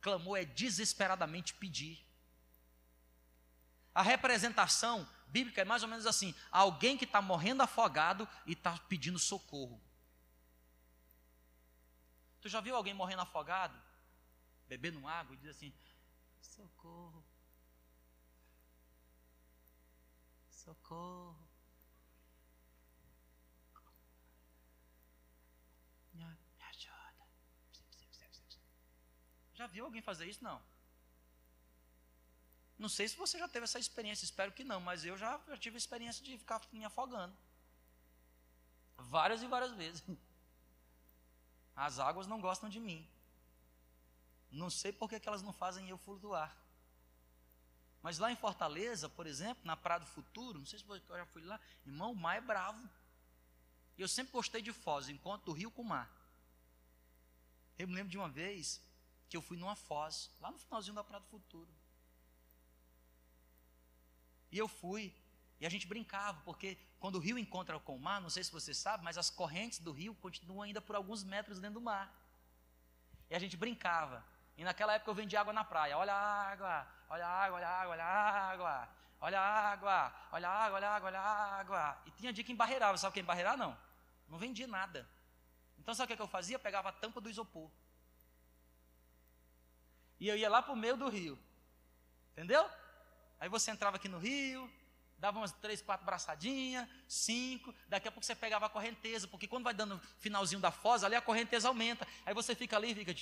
Clamor 0.00 0.38
é 0.38 0.44
desesperadamente 0.44 1.52
pedir. 1.54 1.98
A 3.92 4.02
representação 4.02 5.06
bíblica 5.34 5.62
é 5.62 5.64
mais 5.64 5.82
ou 5.82 5.88
menos 5.88 6.06
assim: 6.06 6.32
alguém 6.50 6.96
que 6.96 7.04
está 7.04 7.20
morrendo 7.20 7.62
afogado 7.62 8.28
e 8.46 8.52
está 8.52 8.78
pedindo 8.90 9.18
socorro. 9.18 9.80
Tu 12.40 12.48
já 12.48 12.60
viu 12.60 12.76
alguém 12.76 12.94
morrendo 12.94 13.22
afogado? 13.22 13.76
Bebendo 14.68 15.06
água 15.08 15.34
e 15.34 15.38
diz 15.38 15.50
assim: 15.50 15.74
socorro. 16.40 17.24
Socorro. 20.50 21.36
Já 29.54 29.68
viu 29.68 29.84
alguém 29.84 30.02
fazer 30.02 30.26
isso? 30.26 30.42
Não. 30.42 30.60
Não 32.78 32.88
sei 32.88 33.08
se 33.08 33.16
você 33.16 33.38
já 33.38 33.48
teve 33.48 33.64
essa 33.64 33.78
experiência, 33.78 34.24
espero 34.24 34.52
que 34.52 34.64
não, 34.64 34.80
mas 34.80 35.04
eu 35.04 35.16
já, 35.16 35.38
tive 35.58 35.76
a 35.76 35.78
experiência 35.78 36.24
de 36.24 36.36
ficar 36.36 36.60
me 36.72 36.84
afogando. 36.84 37.34
Várias 38.96 39.42
e 39.42 39.46
várias 39.46 39.72
vezes. 39.72 40.02
As 41.76 41.98
águas 41.98 42.26
não 42.26 42.40
gostam 42.40 42.68
de 42.68 42.80
mim. 42.80 43.08
Não 44.50 44.70
sei 44.70 44.92
por 44.92 45.08
que, 45.08 45.20
elas 45.26 45.42
não 45.42 45.52
fazem 45.52 45.88
eu 45.88 45.98
flutuar. 45.98 46.56
Mas 48.02 48.18
lá 48.18 48.30
em 48.30 48.36
Fortaleza, 48.36 49.08
por 49.08 49.26
exemplo, 49.26 49.64
na 49.64 49.76
Praia 49.76 50.00
do 50.00 50.06
Futuro, 50.06 50.58
não 50.58 50.66
sei 50.66 50.78
se 50.78 50.84
eu 50.88 51.16
já 51.16 51.26
fui 51.26 51.42
lá, 51.42 51.58
irmão, 51.86 52.12
o 52.12 52.16
mar 52.16 52.36
é 52.36 52.40
bravo. 52.40 52.88
E 53.96 54.02
eu 54.02 54.08
sempre 54.08 54.32
gostei 54.32 54.60
de 54.60 54.72
Foz, 54.72 55.08
encontro 55.08 55.46
do 55.46 55.52
rio 55.52 55.70
com 55.70 55.82
o 55.82 55.84
mar. 55.84 56.10
Eu 57.78 57.88
me 57.88 57.94
lembro 57.94 58.10
de 58.10 58.18
uma 58.18 58.28
vez, 58.28 58.80
que 59.28 59.36
eu 59.36 59.42
fui 59.42 59.56
numa 59.56 59.74
foz, 59.74 60.30
lá 60.40 60.50
no 60.50 60.58
finalzinho 60.58 60.94
da 60.94 61.02
Praia 61.02 61.22
do 61.22 61.28
Futuro. 61.28 61.68
E 64.54 64.58
eu 64.58 64.68
fui, 64.68 65.12
e 65.58 65.66
a 65.66 65.68
gente 65.68 65.84
brincava, 65.84 66.40
porque 66.44 66.78
quando 67.00 67.16
o 67.16 67.18
rio 67.18 67.36
encontra 67.36 67.76
com 67.80 67.96
o 67.96 67.98
mar, 67.98 68.20
não 68.20 68.30
sei 68.30 68.44
se 68.44 68.52
você 68.52 68.72
sabe, 68.72 69.02
mas 69.02 69.18
as 69.18 69.28
correntes 69.28 69.80
do 69.80 69.90
rio 69.90 70.14
continuam 70.14 70.62
ainda 70.62 70.80
por 70.80 70.94
alguns 70.94 71.24
metros 71.24 71.58
dentro 71.58 71.80
do 71.80 71.84
mar. 71.84 72.14
E 73.28 73.34
a 73.34 73.38
gente 73.40 73.56
brincava. 73.56 74.24
E 74.56 74.62
naquela 74.62 74.94
época 74.94 75.10
eu 75.10 75.14
vendia 75.16 75.40
água 75.40 75.52
na 75.52 75.64
praia. 75.64 75.98
Olha 75.98 76.14
a 76.14 76.50
água, 76.52 76.86
olha 77.08 77.26
a 77.26 77.30
água, 77.30 77.56
olha 77.56 77.66
a 77.66 77.80
água, 77.80 77.94
olha 77.94 78.04
a 78.04 78.52
água, 78.52 78.88
olha 79.20 79.40
a 79.40 79.72
água, 79.72 80.14
olha 80.30 80.48
a 80.48 80.52
água, 80.52 80.76
olha 80.76 80.88
a 80.88 80.94
água, 80.94 81.08
olha 81.08 81.20
a 81.20 81.58
água. 81.58 82.02
E 82.06 82.12
tinha 82.12 82.32
dia 82.32 82.44
que 82.44 82.52
embarreirava, 82.52 82.96
sabe 82.96 83.10
o 83.10 83.12
que 83.12 83.18
é 83.18 83.22
embarreirar? 83.22 83.56
Não. 83.56 83.76
Não 84.28 84.38
vendia 84.38 84.68
nada. 84.68 85.04
Então 85.80 85.96
sabe 85.96 86.12
o 86.12 86.16
que 86.16 86.22
eu 86.22 86.28
fazia? 86.28 86.60
Pegava 86.60 86.90
a 86.90 86.92
tampa 86.92 87.20
do 87.20 87.28
isopor. 87.28 87.68
E 90.20 90.28
eu 90.28 90.36
ia 90.36 90.48
lá 90.48 90.62
para 90.62 90.72
o 90.72 90.76
meio 90.76 90.96
do 90.96 91.08
rio. 91.08 91.36
Entendeu? 92.34 92.70
Aí 93.40 93.48
você 93.48 93.70
entrava 93.70 93.96
aqui 93.96 94.08
no 94.08 94.18
rio, 94.18 94.70
dava 95.18 95.38
umas 95.38 95.52
três, 95.52 95.80
quatro 95.80 96.04
braçadinhas, 96.04 96.88
cinco, 97.08 97.74
daqui 97.88 98.08
a 98.08 98.12
pouco 98.12 98.26
você 98.26 98.34
pegava 98.34 98.66
a 98.66 98.68
correnteza, 98.68 99.26
porque 99.26 99.48
quando 99.48 99.64
vai 99.64 99.74
dando 99.74 100.00
finalzinho 100.18 100.60
da 100.60 100.70
foz, 100.70 101.02
ali 101.04 101.14
a 101.14 101.20
correnteza 101.20 101.68
aumenta. 101.68 102.06
Aí 102.26 102.34
você 102.34 102.54
fica 102.54 102.76
ali 102.76 102.92
e 102.92 102.94
fica. 102.94 103.12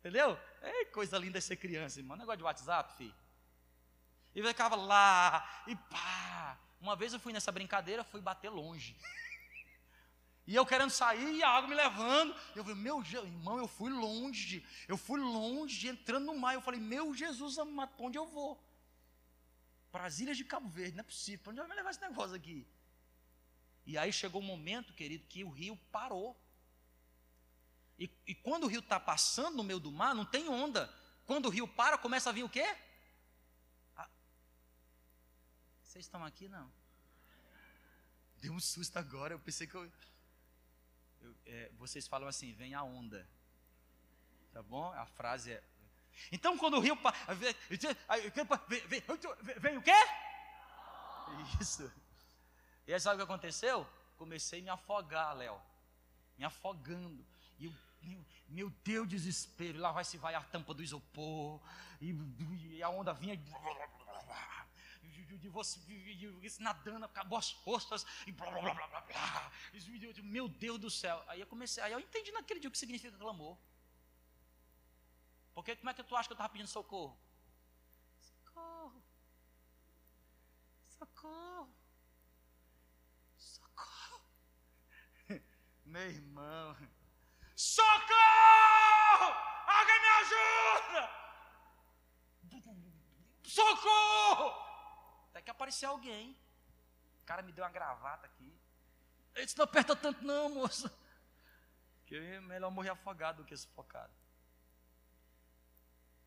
Entendeu? 0.00 0.38
É 0.62 0.84
coisa 0.86 1.18
linda 1.18 1.40
ser 1.40 1.56
criança, 1.56 1.98
irmão. 1.98 2.16
Negócio 2.16 2.38
de 2.38 2.44
WhatsApp, 2.44 2.96
filho. 2.96 3.14
E 4.34 4.42
ficava 4.42 4.76
lá, 4.76 5.64
e 5.66 5.74
pá. 5.74 6.58
Uma 6.80 6.94
vez 6.94 7.12
eu 7.12 7.18
fui 7.18 7.32
nessa 7.32 7.50
brincadeira, 7.50 8.04
fui 8.04 8.20
bater 8.20 8.48
longe. 8.48 8.96
E 10.48 10.54
eu 10.54 10.64
querendo 10.64 10.88
sair 10.88 11.34
e 11.34 11.42
a 11.42 11.50
água 11.50 11.68
me 11.68 11.74
levando. 11.74 12.34
Eu 12.56 12.64
falei, 12.64 12.80
meu 12.80 13.02
irmão, 13.02 13.58
eu 13.58 13.68
fui 13.68 13.90
longe. 13.90 14.66
Eu 14.88 14.96
fui 14.96 15.20
longe, 15.20 15.88
entrando 15.88 16.24
no 16.24 16.38
mar. 16.38 16.54
Eu 16.54 16.62
falei, 16.62 16.80
meu 16.80 17.14
Jesus 17.14 17.58
amado, 17.58 17.94
para 17.94 18.06
onde 18.06 18.16
eu 18.16 18.26
vou? 18.26 18.58
Para 19.92 20.06
as 20.06 20.20
ilhas 20.20 20.38
de 20.38 20.46
Cabo 20.46 20.66
Verde, 20.66 20.96
não 20.96 21.00
é 21.00 21.04
possível. 21.04 21.40
Para 21.40 21.50
onde 21.50 21.60
vai 21.60 21.68
me 21.68 21.74
levar 21.74 21.90
esse 21.90 22.00
negócio 22.00 22.34
aqui? 22.34 22.66
E 23.84 23.98
aí 23.98 24.10
chegou 24.10 24.40
um 24.40 24.44
momento, 24.44 24.94
querido, 24.94 25.26
que 25.26 25.44
o 25.44 25.50
rio 25.50 25.76
parou. 25.92 26.34
E, 27.98 28.10
e 28.26 28.34
quando 28.34 28.64
o 28.64 28.68
rio 28.68 28.80
está 28.80 28.98
passando 28.98 29.58
no 29.58 29.62
meio 29.62 29.78
do 29.78 29.92
mar, 29.92 30.14
não 30.14 30.24
tem 30.24 30.48
onda. 30.48 30.90
Quando 31.26 31.44
o 31.44 31.50
rio 31.50 31.68
para, 31.68 31.98
começa 31.98 32.30
a 32.30 32.32
vir 32.32 32.44
o 32.44 32.48
quê? 32.48 32.74
Ah, 33.94 34.08
vocês 35.82 36.06
estão 36.06 36.24
aqui, 36.24 36.48
não? 36.48 36.72
Deu 38.40 38.54
um 38.54 38.60
susto 38.60 38.96
agora, 38.96 39.34
eu 39.34 39.38
pensei 39.38 39.66
que 39.66 39.74
eu 39.74 39.92
eu, 41.28 41.52
é, 41.52 41.70
vocês 41.78 42.06
falam 42.06 42.28
assim, 42.28 42.52
vem 42.52 42.74
a 42.74 42.82
onda. 42.82 43.28
Tá 44.52 44.62
bom? 44.62 44.92
A 44.92 45.06
frase 45.06 45.52
é. 45.52 45.62
Então 46.32 46.56
quando 46.56 46.74
o 46.74 46.80
rio. 46.80 46.96
Vem, 47.36 47.54
vem, 48.86 49.02
vem 49.58 49.76
o 49.76 49.82
quê? 49.82 49.92
Isso. 51.60 51.90
E 52.86 52.94
aí 52.94 53.00
sabe 53.00 53.14
o 53.14 53.18
que 53.18 53.30
aconteceu? 53.30 53.86
Comecei 54.16 54.60
a 54.60 54.62
me 54.62 54.70
afogar, 54.70 55.36
Léo. 55.36 55.60
Me 56.36 56.44
afogando. 56.44 57.24
E 57.58 57.66
eu, 57.66 57.74
meu, 58.02 58.24
meu 58.48 58.70
Deus, 58.82 59.08
desespero. 59.08 59.78
Lá 59.78 59.92
vai 59.92 60.04
se 60.04 60.16
vai 60.16 60.34
a 60.34 60.42
tampa 60.42 60.72
do 60.74 60.82
isopor. 60.82 61.60
E, 62.00 62.12
e 62.76 62.82
a 62.82 62.88
onda 62.88 63.12
vinha 63.12 63.36
de 65.38 65.48
você 65.48 65.80
nadando, 66.60 67.04
acabou 67.04 67.38
as 67.38 67.50
forças, 67.50 68.04
e 68.26 68.32
blá 68.32 68.50
blá 68.50 68.74
blá 68.74 68.86
blá 68.86 69.00
blá. 69.00 69.52
Meu 70.22 70.48
Deus 70.48 70.78
do 70.78 70.90
céu. 70.90 71.24
Aí 71.28 71.40
eu 71.40 71.46
comecei, 71.46 71.82
aí 71.82 71.92
eu 71.92 72.00
entendi 72.00 72.30
naquele 72.32 72.60
dia 72.60 72.68
o 72.68 72.72
que 72.72 72.78
significa 72.78 73.16
clamor. 73.16 73.56
Porque 75.54 75.74
como 75.76 75.90
é 75.90 75.94
que 75.94 76.02
tu 76.04 76.16
acha 76.16 76.28
que 76.28 76.32
eu 76.32 76.36
estava 76.36 76.52
pedindo 76.52 76.68
socorro? 76.68 77.18
Socorro. 78.20 79.02
Socorro. 80.98 81.74
Socorro. 83.36 84.20
Meu 85.84 86.10
irmão. 86.10 86.76
Socorro! 87.56 89.34
Alguém 89.66 90.00
me 90.00 90.08
ajuda! 90.20 91.10
Socorro! 93.42 94.67
Até 95.38 95.44
que 95.44 95.50
apareceu 95.52 95.90
alguém. 95.90 96.36
O 97.22 97.24
cara 97.24 97.42
me 97.42 97.52
deu 97.52 97.62
uma 97.62 97.70
gravata 97.70 98.26
aqui. 98.26 98.52
Ele 99.36 99.44
disse, 99.44 99.56
não 99.56 99.66
aperta 99.66 99.94
tanto 99.94 100.24
não, 100.24 100.52
moço. 100.52 100.90
Que 102.06 102.16
é 102.16 102.40
melhor 102.40 102.72
morrer 102.72 102.88
afogado 102.88 103.42
do 103.42 103.46
que 103.46 103.56
sufocado. 103.56 104.12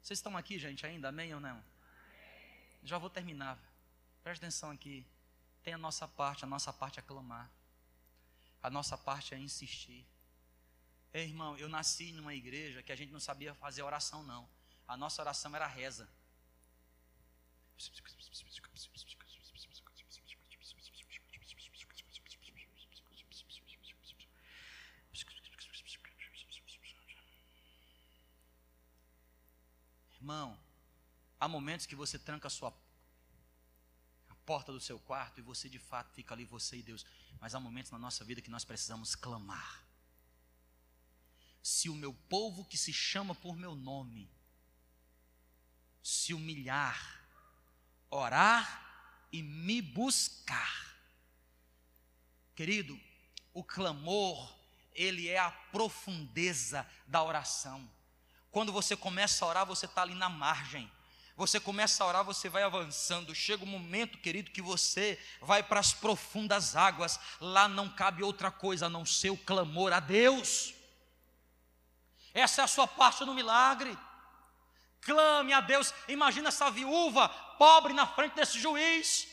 Vocês 0.02 0.18
estão 0.18 0.38
aqui, 0.38 0.58
gente, 0.58 0.86
ainda? 0.86 1.10
Amém 1.10 1.34
ou 1.34 1.42
não? 1.42 1.62
Já 2.84 2.98
vou 2.98 3.10
terminar. 3.10 3.60
Preste 4.24 4.46
atenção 4.46 4.72
aqui. 4.72 5.06
Tem 5.62 5.74
a 5.74 5.78
nossa 5.78 6.08
parte, 6.08 6.46
a 6.46 6.48
nossa 6.48 6.72
parte 6.72 6.98
é 6.98 7.02
clamar. 7.02 7.52
A 8.64 8.70
nossa 8.70 8.98
parte 8.98 9.36
é 9.36 9.38
insistir. 9.38 10.08
Ei, 11.14 11.26
irmão, 11.26 11.58
eu 11.58 11.68
nasci 11.68 12.14
numa 12.14 12.34
igreja 12.34 12.82
que 12.82 12.94
a 12.94 12.96
gente 12.96 13.12
não 13.12 13.20
sabia 13.20 13.54
fazer 13.56 13.82
oração, 13.82 14.24
não. 14.24 14.48
A 14.88 14.96
nossa 14.96 15.22
oração 15.22 15.54
era 15.54 15.68
reza. 15.68 16.08
Irmão, 30.22 30.58
há 31.40 31.48
momentos 31.48 31.88
que 31.88 31.96
você 31.96 32.20
tranca 32.20 32.48
a 32.48 32.52
sua 32.52 32.70
a 34.30 34.36
porta 34.46 34.72
do 34.72 34.80
seu 34.80 35.00
quarto 35.00 35.40
e 35.40 35.42
você 35.42 35.68
de 35.68 35.80
fato 35.80 36.14
fica 36.14 36.34
ali, 36.34 36.46
você 36.46 36.78
e 36.78 36.84
Deus. 36.84 37.04
Mas 37.40 37.56
há 37.56 37.60
momentos 37.60 37.92
na 37.92 37.98
nossa 37.98 38.24
vida 38.24 38.42
que 38.42 38.50
nós 38.50 38.64
precisamos 38.64 39.16
clamar. 39.16 39.84
Se 41.64 41.90
o 41.90 41.96
meu 41.96 42.14
povo 42.14 42.64
que 42.66 42.78
se 42.78 42.94
chama 42.94 43.34
por 43.34 43.58
meu 43.58 43.74
nome 43.74 44.30
se 46.04 46.34
humilhar, 46.34 47.21
orar 48.12 48.80
e 49.32 49.42
me 49.42 49.82
buscar. 49.82 50.96
Querido, 52.54 53.00
o 53.54 53.64
clamor, 53.64 54.54
ele 54.94 55.28
é 55.28 55.40
a 55.40 55.50
profundeza 55.50 56.86
da 57.08 57.24
oração. 57.24 57.90
Quando 58.52 58.72
você 58.72 58.96
começa 58.96 59.44
a 59.44 59.48
orar, 59.48 59.66
você 59.66 59.86
está 59.86 60.02
ali 60.02 60.14
na 60.14 60.30
margem. 60.30 60.92
Você 61.38 61.60
começa 61.60 62.04
a 62.04 62.08
orar, 62.08 62.24
você 62.24 62.50
vai 62.50 62.62
avançando. 62.62 63.34
Chega 63.34 63.64
um 63.64 63.68
momento, 63.68 64.18
querido, 64.18 64.52
que 64.52 64.62
você 64.62 65.18
vai 65.42 65.64
para 65.64 65.80
as 65.80 65.94
profundas 65.94 66.76
águas. 66.76 67.20
Lá 67.40 67.68
não 67.68 67.90
cabe 67.90 68.22
outra 68.22 68.52
coisa 68.52 68.86
a 68.86 68.90
não 68.90 69.06
ser 69.06 69.30
o 69.30 69.38
clamor 69.38 69.94
a 69.94 70.00
Deus. 70.00 70.74
Essa 72.34 72.62
é 72.62 72.64
a 72.66 72.68
sua 72.68 72.88
parte 72.88 73.24
no 73.24 73.34
milagre. 73.34 73.98
Clame 75.02 75.54
a 75.54 75.62
Deus. 75.62 75.94
Imagina 76.08 76.50
essa 76.50 76.70
viúva 76.70 77.30
pobre 77.58 77.94
na 77.94 78.08
frente 78.08 78.34
desse 78.34 78.60
juiz. 78.60 79.28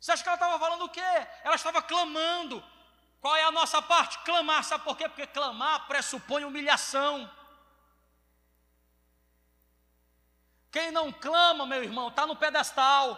Você 0.00 0.12
acha 0.12 0.22
que 0.22 0.28
ela 0.28 0.36
estava 0.36 0.58
falando 0.58 0.84
o 0.84 0.88
quê? 0.88 1.00
Ela 1.44 1.54
estava 1.54 1.80
clamando. 1.82 2.62
Qual 3.20 3.36
é 3.36 3.44
a 3.44 3.52
nossa 3.52 3.80
parte? 3.80 4.18
Clamar. 4.24 4.64
Sabe 4.64 4.84
por 4.84 4.96
quê? 4.96 5.08
Porque 5.08 5.26
clamar 5.26 5.86
pressupõe 5.86 6.44
humilhação. 6.44 7.30
Quem 10.72 10.90
não 10.90 11.12
clama, 11.12 11.66
meu 11.66 11.84
irmão, 11.84 12.08
está 12.08 12.26
no 12.26 12.34
pedestal. 12.34 13.16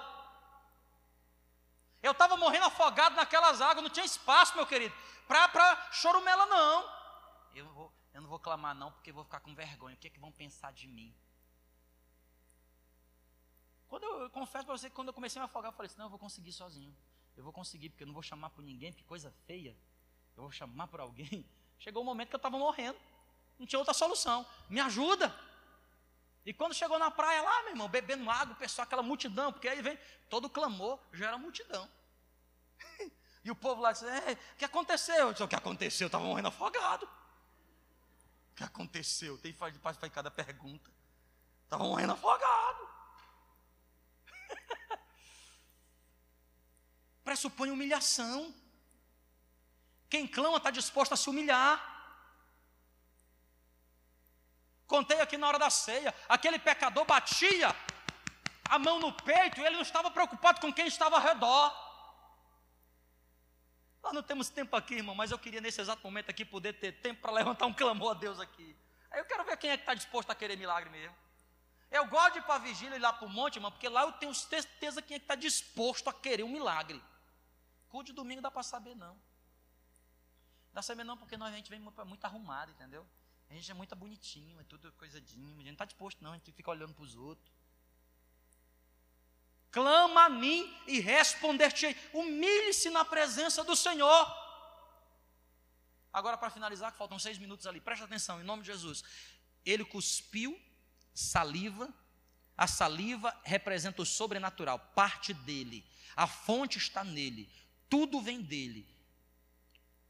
Eu 2.02 2.12
estava 2.12 2.36
morrendo 2.36 2.66
afogado 2.66 3.14
naquelas 3.14 3.60
águas, 3.62 3.82
não 3.82 3.88
tinha 3.88 4.04
espaço, 4.04 4.56
meu 4.56 4.66
querido, 4.66 4.94
para 5.26 5.88
chorumela, 5.92 6.44
não. 6.46 6.92
Eu, 7.54 7.66
vou, 7.72 7.93
eu 8.14 8.20
não 8.22 8.28
vou 8.28 8.38
clamar, 8.38 8.76
não, 8.76 8.92
porque 8.92 9.10
vou 9.10 9.24
ficar 9.24 9.40
com 9.40 9.52
vergonha. 9.54 9.96
O 9.96 9.98
que, 9.98 10.06
é 10.06 10.10
que 10.10 10.20
vão 10.20 10.30
pensar 10.30 10.72
de 10.72 10.86
mim? 10.86 11.12
Quando 13.88 14.04
eu, 14.04 14.20
eu 14.22 14.30
confesso 14.30 14.64
para 14.64 14.78
você 14.78 14.88
que 14.88 14.94
quando 14.94 15.08
eu 15.08 15.14
comecei 15.14 15.40
a 15.40 15.44
me 15.44 15.46
afogar, 15.46 15.72
eu 15.72 15.76
falei 15.76 15.90
assim: 15.90 15.98
não, 15.98 16.06
eu 16.06 16.10
vou 16.10 16.18
conseguir 16.18 16.52
sozinho. 16.52 16.96
Eu 17.36 17.42
vou 17.42 17.52
conseguir, 17.52 17.90
porque 17.90 18.04
eu 18.04 18.06
não 18.06 18.14
vou 18.14 18.22
chamar 18.22 18.50
por 18.50 18.62
ninguém, 18.62 18.92
que 18.92 19.02
coisa 19.02 19.34
feia. 19.46 19.76
Eu 20.36 20.44
vou 20.44 20.52
chamar 20.52 20.86
por 20.86 21.00
alguém. 21.00 21.44
Chegou 21.76 22.02
um 22.02 22.06
momento 22.06 22.28
que 22.28 22.36
eu 22.36 22.38
estava 22.38 22.56
morrendo. 22.56 22.98
Não 23.58 23.66
tinha 23.66 23.80
outra 23.80 23.92
solução. 23.92 24.46
Me 24.70 24.80
ajuda. 24.80 25.34
E 26.46 26.52
quando 26.52 26.74
chegou 26.74 26.98
na 26.98 27.10
praia 27.10 27.42
lá, 27.42 27.62
meu 27.62 27.70
irmão, 27.70 27.88
bebendo 27.88 28.28
água, 28.30 28.54
o 28.54 28.58
pessoal, 28.58 28.84
aquela 28.84 29.02
multidão, 29.02 29.52
porque 29.52 29.66
aí 29.66 29.80
vem 29.80 29.98
todo 30.28 30.48
clamor, 30.48 31.00
já 31.12 31.28
era 31.28 31.38
multidão. 31.38 31.88
e 33.44 33.50
o 33.50 33.56
povo 33.56 33.80
lá 33.80 33.92
disse: 33.92 34.04
o 34.04 34.56
que 34.56 34.64
aconteceu? 34.64 35.16
Eu 35.16 35.32
disse: 35.32 35.42
o 35.42 35.48
que 35.48 35.56
aconteceu? 35.56 36.04
Eu 36.04 36.08
estava 36.08 36.24
morrendo 36.24 36.48
afogado. 36.48 37.08
O 38.54 38.56
que 38.56 38.62
aconteceu? 38.62 39.36
Tem 39.36 39.52
faz, 39.52 39.76
faz, 39.78 39.96
faz 39.96 40.12
cada 40.12 40.30
pergunta. 40.30 40.88
Estava 41.64 41.82
morrendo 41.82 42.12
afogado. 42.12 42.88
Pressupõe 47.24 47.72
humilhação. 47.72 48.54
Quem 50.08 50.24
clama 50.24 50.58
está 50.58 50.70
disposto 50.70 51.14
a 51.14 51.16
se 51.16 51.28
humilhar. 51.28 51.82
Contei 54.86 55.20
aqui 55.20 55.36
na 55.36 55.48
hora 55.48 55.58
da 55.58 55.68
ceia, 55.68 56.14
aquele 56.28 56.60
pecador 56.60 57.04
batia 57.04 57.74
a 58.70 58.78
mão 58.78 59.00
no 59.00 59.12
peito 59.12 59.60
e 59.60 59.64
ele 59.64 59.74
não 59.74 59.82
estava 59.82 60.12
preocupado 60.12 60.60
com 60.60 60.72
quem 60.72 60.86
estava 60.86 61.16
ao 61.16 61.22
redor. 61.22 61.83
Nós 64.04 64.12
não 64.12 64.22
temos 64.22 64.50
tempo 64.50 64.76
aqui, 64.76 64.96
irmão, 64.96 65.14
mas 65.14 65.30
eu 65.30 65.38
queria 65.38 65.62
nesse 65.62 65.80
exato 65.80 66.02
momento 66.04 66.28
aqui 66.28 66.44
poder 66.44 66.74
ter 66.74 66.92
tempo 66.92 67.22
para 67.22 67.32
levantar 67.32 67.64
um 67.64 67.72
clamor 67.72 68.10
a 68.10 68.14
Deus 68.14 68.38
aqui. 68.38 68.76
Aí 69.10 69.18
eu 69.18 69.24
quero 69.24 69.42
ver 69.44 69.56
quem 69.56 69.70
é 69.70 69.78
que 69.78 69.82
está 69.82 69.94
disposto 69.94 70.28
a 70.28 70.34
querer 70.34 70.56
milagre 70.58 70.90
mesmo. 70.90 71.16
Eu 71.90 72.06
gosto 72.06 72.34
de 72.34 72.38
ir 72.40 72.42
para 72.42 72.56
a 72.56 72.58
vigília 72.58 72.96
e 72.96 72.98
ir 72.98 73.00
lá 73.00 73.14
para 73.14 73.26
o 73.26 73.30
monte, 73.30 73.56
irmão, 73.56 73.70
porque 73.70 73.88
lá 73.88 74.02
eu 74.02 74.12
tenho 74.12 74.34
certeza 74.34 75.00
quem 75.00 75.14
é 75.14 75.18
que 75.18 75.24
está 75.24 75.34
disposto 75.34 76.08
a 76.10 76.12
querer 76.12 76.42
um 76.42 76.50
milagre. 76.50 77.02
Culto 77.88 78.06
de 78.06 78.12
domingo 78.12 78.42
dá 78.42 78.50
para 78.50 78.62
saber, 78.62 78.94
não. 78.94 79.14
Dá 79.14 80.74
para 80.74 80.82
saber 80.82 81.04
não, 81.04 81.16
porque 81.16 81.38
nós, 81.38 81.54
a 81.54 81.56
gente 81.56 81.70
vem 81.70 81.80
muito, 81.80 82.04
muito 82.04 82.24
arrumado, 82.26 82.72
entendeu? 82.72 83.06
A 83.48 83.54
gente 83.54 83.70
é 83.70 83.74
muito 83.74 83.96
bonitinho, 83.96 84.60
é 84.60 84.64
tudo 84.64 84.92
coisadinho, 84.92 85.54
a 85.54 85.58
gente 85.58 85.66
não 85.66 85.72
está 85.72 85.84
disposto 85.86 86.22
não, 86.22 86.32
a 86.32 86.34
gente 86.34 86.52
fica 86.52 86.70
olhando 86.70 86.92
para 86.92 87.04
os 87.04 87.14
outros. 87.14 87.50
Clama 89.74 90.26
a 90.26 90.28
mim 90.28 90.72
e 90.86 91.00
responder-te-ei. 91.00 91.96
Humilhe-se 92.12 92.90
na 92.90 93.04
presença 93.04 93.64
do 93.64 93.74
Senhor. 93.74 94.24
Agora, 96.12 96.38
para 96.38 96.48
finalizar, 96.48 96.92
que 96.92 96.96
faltam 96.96 97.18
seis 97.18 97.38
minutos 97.38 97.66
ali, 97.66 97.80
presta 97.80 98.04
atenção, 98.04 98.40
em 98.40 98.44
nome 98.44 98.62
de 98.62 98.68
Jesus. 98.68 99.02
Ele 99.66 99.84
cuspiu 99.84 100.56
saliva, 101.12 101.92
a 102.56 102.68
saliva 102.68 103.36
representa 103.42 104.00
o 104.00 104.06
sobrenatural, 104.06 104.78
parte 104.94 105.34
dele, 105.34 105.84
a 106.14 106.28
fonte 106.28 106.78
está 106.78 107.02
nele, 107.02 107.50
tudo 107.90 108.20
vem 108.20 108.40
dele. 108.40 108.86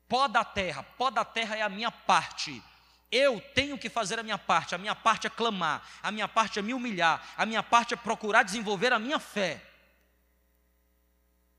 Pó 0.06 0.28
da 0.28 0.44
terra, 0.44 0.82
pó 0.82 1.10
da 1.10 1.24
terra 1.24 1.56
é 1.56 1.62
a 1.62 1.70
minha 1.70 1.90
parte 1.90 2.62
eu 3.10 3.40
tenho 3.54 3.78
que 3.78 3.88
fazer 3.88 4.18
a 4.18 4.22
minha 4.22 4.38
parte, 4.38 4.74
a 4.74 4.78
minha 4.78 4.94
parte 4.94 5.26
é 5.26 5.30
clamar, 5.30 5.88
a 6.02 6.10
minha 6.10 6.26
parte 6.26 6.58
é 6.58 6.62
me 6.62 6.74
humilhar, 6.74 7.34
a 7.36 7.46
minha 7.46 7.62
parte 7.62 7.94
é 7.94 7.96
procurar 7.96 8.42
desenvolver 8.42 8.92
a 8.92 8.98
minha 8.98 9.18
fé. 9.18 9.64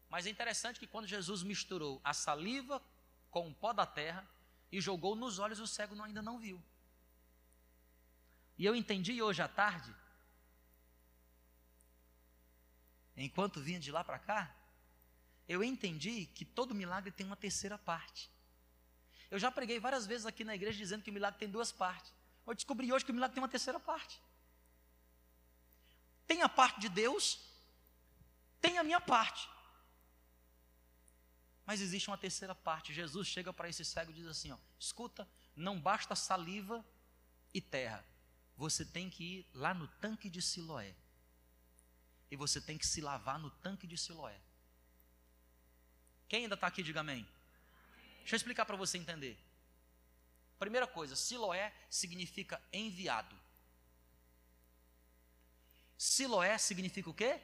Mas 0.10 0.26
é 0.26 0.30
interessante 0.30 0.80
que 0.80 0.88
quando 0.88 1.08
Jesus 1.08 1.44
misturou 1.44 2.00
a 2.04 2.14
saliva 2.14 2.82
com 3.30 3.50
o 3.50 3.54
pó 3.54 3.74
da 3.74 3.86
terra 3.86 4.26
e 4.72 4.80
jogou 4.80 5.16
nos 5.16 5.40
olhos, 5.40 5.60
o 5.60 5.68
cego 5.68 6.02
ainda 6.02 6.22
não 6.22 6.40
viu. 6.40 6.62
E 8.58 8.66
eu 8.66 8.76
entendi 8.76 9.22
hoje 9.22 9.42
à 9.42 9.48
tarde, 9.48 9.94
enquanto 13.18 13.62
vinha 13.62 13.80
de 13.80 13.92
lá 13.92 14.04
para 14.04 14.20
cá, 14.20 14.56
eu 15.48 15.64
entendi 15.64 16.26
que 16.28 16.46
todo 16.46 16.74
milagre 16.74 17.12
tem 17.12 17.26
uma 17.26 17.36
terceira 17.36 17.78
parte. 17.78 18.32
Eu 19.36 19.40
já 19.40 19.52
preguei 19.52 19.82
várias 19.82 20.06
vezes 20.08 20.26
aqui 20.26 20.46
na 20.46 20.56
igreja 20.56 20.78
dizendo 20.78 21.04
que 21.04 21.10
o 21.10 21.14
milagre 21.14 21.38
tem 21.38 21.50
duas 21.50 21.70
partes. 21.70 22.14
Eu 22.48 22.54
descobri 22.54 22.94
hoje 22.94 23.04
que 23.04 23.12
o 23.12 23.14
milagre 23.14 23.36
tem 23.36 23.44
uma 23.44 23.50
terceira 23.50 23.78
parte. 23.78 24.18
Tem 26.26 26.42
a 26.42 26.48
parte 26.48 26.80
de 26.80 26.88
Deus, 26.88 27.42
tem 28.62 28.78
a 28.78 28.84
minha 28.90 29.02
parte. 29.02 29.50
Mas 31.66 31.82
existe 31.82 32.10
uma 32.10 32.18
terceira 32.18 32.56
parte. 32.56 32.94
Jesus 32.94 33.28
chega 33.28 33.52
para 33.52 33.68
esse 33.68 33.84
cego 33.84 34.10
e 34.12 34.14
diz 34.14 34.26
assim: 34.26 34.52
ó, 34.52 34.58
escuta, 34.80 35.28
não 35.54 35.82
basta 35.82 36.16
saliva 36.16 36.82
e 37.54 37.60
terra. 37.60 38.06
Você 38.56 38.86
tem 38.86 39.10
que 39.10 39.40
ir 39.40 39.48
lá 39.54 39.74
no 39.74 39.90
tanque 40.00 40.30
de 40.30 40.42
Siloé. 40.42 40.96
E 42.32 42.38
você 42.38 42.62
tem 42.62 42.78
que 42.78 42.88
se 42.88 43.02
lavar 43.02 43.38
no 43.38 43.50
tanque 43.52 43.86
de 43.86 43.98
Siloé. 43.98 44.40
Quem 46.30 46.44
ainda 46.44 46.56
está 46.56 46.68
aqui, 46.68 46.82
diga 46.82 47.02
amém. 47.02 47.28
Deixa 48.26 48.34
eu 48.34 48.38
explicar 48.38 48.66
para 48.66 48.76
você 48.76 48.98
entender. 48.98 49.38
Primeira 50.58 50.88
coisa, 50.88 51.16
Siloé 51.16 51.72
significa 51.92 52.60
enviado. 52.74 53.40
Siloé 55.96 56.58
significa 56.58 57.08
o 57.08 57.14
quê? 57.14 57.40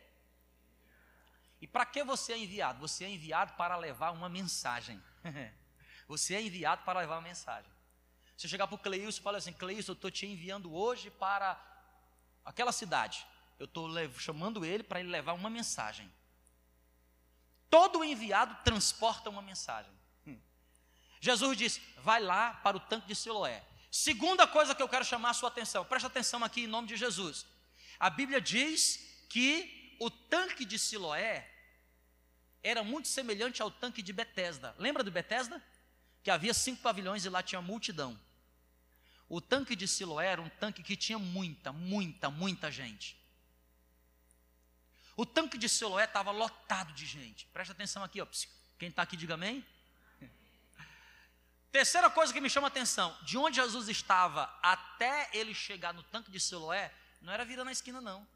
E 1.62 1.68
para 1.68 1.86
que 1.86 2.04
você 2.04 2.34
é 2.34 2.40
enviado? 2.40 2.80
Você 2.80 3.06
é 3.06 3.10
enviado 3.12 3.54
para 3.54 3.78
levar 3.78 4.10
uma 4.10 4.28
mensagem. 4.28 5.00
você 6.08 6.34
é 6.34 6.42
enviado 6.42 6.84
para 6.84 7.02
levar 7.02 7.18
uma 7.18 7.28
mensagem. 7.28 7.72
Você 8.36 8.48
chegar 8.48 8.66
para 8.66 8.74
o 8.76 8.80
Cleilson 8.80 9.20
e 9.20 9.24
falar 9.24 9.38
assim: 9.38 9.54
Cleilson, 9.54 9.92
eu 9.92 9.94
estou 9.94 10.10
te 10.10 10.26
enviando 10.26 10.74
hoje 10.74 11.12
para 11.12 11.64
aquela 12.44 12.72
cidade. 12.72 13.24
Eu 13.60 13.66
estou 13.66 13.88
chamando 14.18 14.66
ele 14.66 14.82
para 14.82 15.00
ele 15.00 15.10
levar 15.10 15.34
uma 15.34 15.48
mensagem. 15.48 16.12
Todo 17.70 18.04
enviado 18.04 18.58
transporta 18.64 19.30
uma 19.30 19.44
mensagem. 19.44 20.01
Jesus 21.22 21.58
disse: 21.58 21.82
vai 21.98 22.20
lá 22.20 22.56
para 22.56 22.76
o 22.76 22.80
tanque 22.80 23.08
de 23.08 23.16
Siloé. 23.16 23.64
Segunda 23.90 24.48
coisa 24.48 24.74
que 24.74 24.82
eu 24.82 24.90
quero 24.90 25.06
chamar 25.06 25.30
a 25.30 25.34
sua 25.34 25.50
atenção, 25.50 25.86
presta 25.86 26.08
atenção 26.08 26.44
aqui 26.44 26.62
em 26.62 26.68
nome 26.68 26.88
de 26.88 26.98
Jesus. 26.98 27.46
A 28.00 28.10
Bíblia 28.10 28.42
diz 28.42 29.26
que 29.30 29.96
o 30.00 30.10
tanque 30.10 30.66
de 30.66 30.80
Siloé 30.80 31.48
era 32.64 32.84
muito 32.84 33.08
semelhante 33.08 33.62
ao 33.62 33.70
tanque 33.70 34.02
de 34.02 34.12
Betesda. 34.12 34.76
Lembra 34.78 35.04
do 35.04 35.12
Betesda? 35.12 35.62
Que 36.24 36.32
havia 36.32 36.54
cinco 36.54 36.82
pavilhões 36.82 37.26
e 37.26 37.30
lá 37.30 37.42
tinha 37.44 37.62
multidão. 37.62 38.20
O 39.28 39.40
tanque 39.40 39.76
de 39.76 39.88
Siloé 39.88 40.28
era 40.28 40.42
um 40.42 40.50
tanque 40.50 40.84
que 40.84 40.96
tinha 40.96 41.20
muita, 41.20 41.72
muita, 41.72 42.30
muita 42.30 42.72
gente. 42.72 43.18
O 45.16 45.26
tanque 45.26 45.58
de 45.58 45.70
Siloé 45.70 46.06
estava 46.06 46.32
lotado 46.32 46.94
de 46.94 47.06
gente. 47.06 47.46
Presta 47.48 47.74
atenção 47.74 48.04
aqui, 48.04 48.22
ó. 48.22 48.28
Quem 48.78 48.90
está 48.90 49.04
aqui, 49.04 49.16
diga 49.16 49.36
amém. 49.36 49.66
Terceira 51.72 52.10
coisa 52.10 52.34
que 52.34 52.42
me 52.42 52.50
chama 52.50 52.68
a 52.68 52.70
atenção: 52.70 53.18
de 53.24 53.38
onde 53.38 53.56
Jesus 53.56 53.88
estava 53.88 54.44
até 54.62 55.30
ele 55.34 55.54
chegar 55.54 55.94
no 55.94 56.04
tanque 56.04 56.32
de 56.32 56.40
Siloé, 56.40 56.94
Não 57.22 57.32
era 57.32 57.46
virando 57.46 57.70
a 57.70 57.72
esquina, 57.72 58.02
não. 58.02 58.28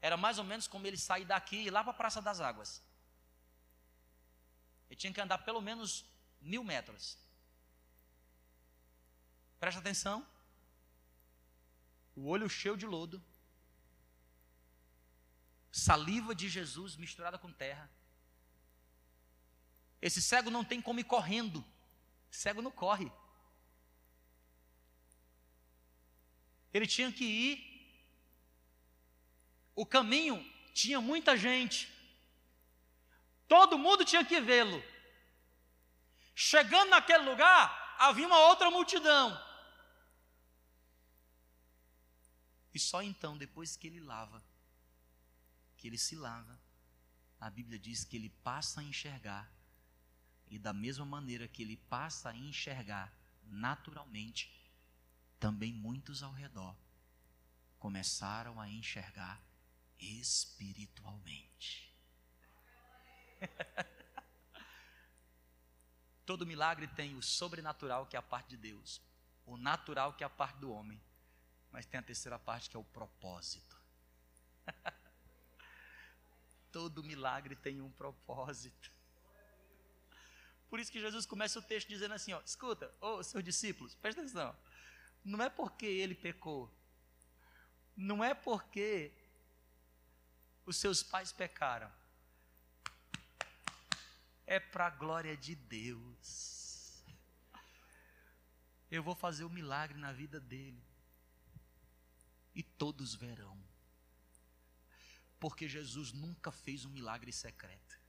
Era 0.00 0.16
mais 0.16 0.38
ou 0.38 0.44
menos 0.44 0.66
como 0.66 0.86
ele 0.86 0.96
sair 0.96 1.24
daqui 1.24 1.56
e 1.56 1.66
ir 1.66 1.70
lá 1.70 1.82
para 1.82 1.92
a 1.92 1.94
Praça 1.94 2.20
das 2.20 2.40
Águas. 2.40 2.82
Ele 4.88 4.96
tinha 4.96 5.12
que 5.12 5.20
andar 5.20 5.38
pelo 5.38 5.60
menos 5.60 6.04
mil 6.40 6.62
metros. 6.62 7.18
Presta 9.58 9.80
atenção. 9.80 10.26
O 12.14 12.28
olho 12.28 12.48
cheio 12.48 12.76
de 12.76 12.86
lodo. 12.86 13.22
Saliva 15.72 16.34
de 16.34 16.48
Jesus 16.48 16.96
misturada 16.96 17.38
com 17.38 17.52
terra. 17.52 17.90
Esse 20.06 20.22
cego 20.22 20.50
não 20.50 20.64
tem 20.64 20.80
como 20.80 21.00
ir 21.00 21.04
correndo. 21.04 21.64
Cego 22.30 22.62
não 22.62 22.70
corre. 22.70 23.10
Ele 26.72 26.86
tinha 26.86 27.10
que 27.10 27.24
ir. 27.24 27.56
O 29.74 29.84
caminho 29.84 30.38
tinha 30.72 31.00
muita 31.00 31.36
gente. 31.36 31.92
Todo 33.48 33.76
mundo 33.76 34.04
tinha 34.04 34.24
que 34.24 34.40
vê-lo. 34.40 34.80
Chegando 36.36 36.90
naquele 36.90 37.24
lugar, 37.28 37.96
havia 37.98 38.28
uma 38.28 38.38
outra 38.46 38.70
multidão. 38.70 39.36
E 42.72 42.78
só 42.78 43.02
então, 43.02 43.36
depois 43.36 43.76
que 43.76 43.88
ele 43.88 43.98
lava, 43.98 44.40
que 45.76 45.88
ele 45.88 45.98
se 45.98 46.14
lava, 46.14 46.56
a 47.40 47.50
Bíblia 47.50 47.76
diz 47.76 48.04
que 48.04 48.14
ele 48.14 48.30
passa 48.44 48.80
a 48.80 48.84
enxergar. 48.84 49.55
E 50.48 50.58
da 50.58 50.72
mesma 50.72 51.04
maneira 51.04 51.48
que 51.48 51.62
ele 51.62 51.76
passa 51.76 52.30
a 52.30 52.36
enxergar 52.36 53.12
naturalmente, 53.42 54.50
também 55.38 55.72
muitos 55.72 56.22
ao 56.22 56.32
redor 56.32 56.76
começaram 57.78 58.60
a 58.60 58.68
enxergar 58.68 59.40
espiritualmente. 59.98 61.94
Todo 66.24 66.46
milagre 66.46 66.88
tem 66.88 67.14
o 67.14 67.22
sobrenatural, 67.22 68.06
que 68.06 68.16
é 68.16 68.18
a 68.18 68.22
parte 68.22 68.48
de 68.50 68.56
Deus, 68.56 69.00
o 69.44 69.56
natural, 69.56 70.14
que 70.14 70.24
é 70.24 70.26
a 70.26 70.30
parte 70.30 70.58
do 70.58 70.72
homem, 70.72 71.00
mas 71.70 71.86
tem 71.86 72.00
a 72.00 72.02
terceira 72.02 72.38
parte, 72.38 72.68
que 72.68 72.76
é 72.76 72.80
o 72.80 72.84
propósito. 72.84 73.76
Todo 76.72 77.04
milagre 77.04 77.54
tem 77.54 77.80
um 77.80 77.90
propósito. 77.92 78.95
Por 80.68 80.80
isso 80.80 80.90
que 80.90 81.00
Jesus 81.00 81.24
começa 81.24 81.58
o 81.58 81.62
texto 81.62 81.88
dizendo 81.88 82.14
assim: 82.14 82.32
ó, 82.32 82.40
escuta, 82.44 82.92
ô 83.00 83.22
seus 83.22 83.44
discípulos, 83.44 83.94
presta 83.94 84.20
atenção. 84.20 84.56
Não 85.24 85.42
é 85.42 85.48
porque 85.48 85.86
ele 85.86 86.14
pecou, 86.14 86.72
não 87.96 88.22
é 88.22 88.34
porque 88.34 89.12
os 90.64 90.76
seus 90.76 91.02
pais 91.02 91.32
pecaram, 91.32 91.90
é 94.46 94.60
para 94.60 94.86
a 94.86 94.90
glória 94.90 95.36
de 95.36 95.54
Deus. 95.54 97.04
Eu 98.90 99.02
vou 99.02 99.14
fazer 99.14 99.44
o 99.44 99.48
um 99.48 99.50
milagre 99.50 99.98
na 99.98 100.12
vida 100.12 100.38
dele. 100.40 100.82
E 102.54 102.62
todos 102.62 103.14
verão. 103.14 103.60
Porque 105.38 105.68
Jesus 105.68 106.12
nunca 106.12 106.50
fez 106.50 106.84
um 106.84 106.90
milagre 106.90 107.32
secreto. 107.32 108.05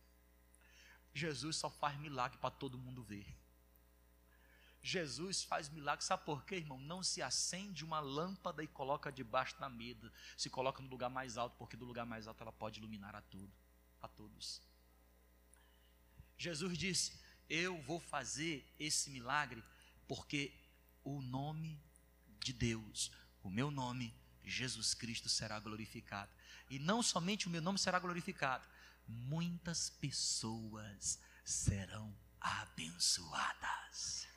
Jesus 1.18 1.56
só 1.56 1.70
faz 1.70 1.98
milagre 1.98 2.38
para 2.38 2.52
todo 2.52 2.78
mundo 2.78 3.02
ver. 3.02 3.26
Jesus 4.82 5.44
faz 5.44 5.68
milagre, 5.68 6.06
sabe 6.06 6.24
por 6.24 6.46
quê, 6.46 6.58
irmão? 6.58 6.80
Não 6.80 7.02
se 7.02 7.22
acende 7.22 7.84
uma 7.84 8.00
lâmpada 8.00 8.64
e 8.64 8.68
coloca 8.68 9.12
debaixo 9.12 9.60
da 9.60 9.68
mesa, 9.68 10.14
se 10.38 10.50
coloca 10.50 10.82
no 10.82 10.88
lugar 10.88 11.10
mais 11.10 11.38
alto, 11.38 11.58
porque 11.58 11.76
do 11.76 11.86
lugar 11.86 12.06
mais 12.06 12.28
alto 12.28 12.42
ela 12.42 12.54
pode 12.54 12.80
iluminar 12.80 13.16
a 13.16 13.22
tudo, 13.22 13.52
a 14.00 14.08
todos. 14.08 14.62
Jesus 16.38 16.78
disse: 16.78 17.20
Eu 17.50 17.82
vou 17.82 18.00
fazer 18.00 18.66
esse 18.80 19.10
milagre 19.10 19.64
porque 20.08 20.54
o 21.04 21.22
nome 21.22 21.82
de 22.40 22.54
Deus, 22.54 23.12
o 23.44 23.50
meu 23.50 23.72
nome, 23.72 24.14
Jesus 24.44 24.94
Cristo, 24.94 25.28
será 25.28 25.60
glorificado. 25.60 26.32
E 26.70 26.78
não 26.78 27.02
somente 27.02 27.48
o 27.48 27.50
meu 27.50 27.62
nome 27.62 27.80
será 27.80 27.98
glorificado, 27.98 28.66
muitas 29.08 29.90
pessoas 29.90 31.20
serão 31.44 32.16
abençoadas. 32.40 34.28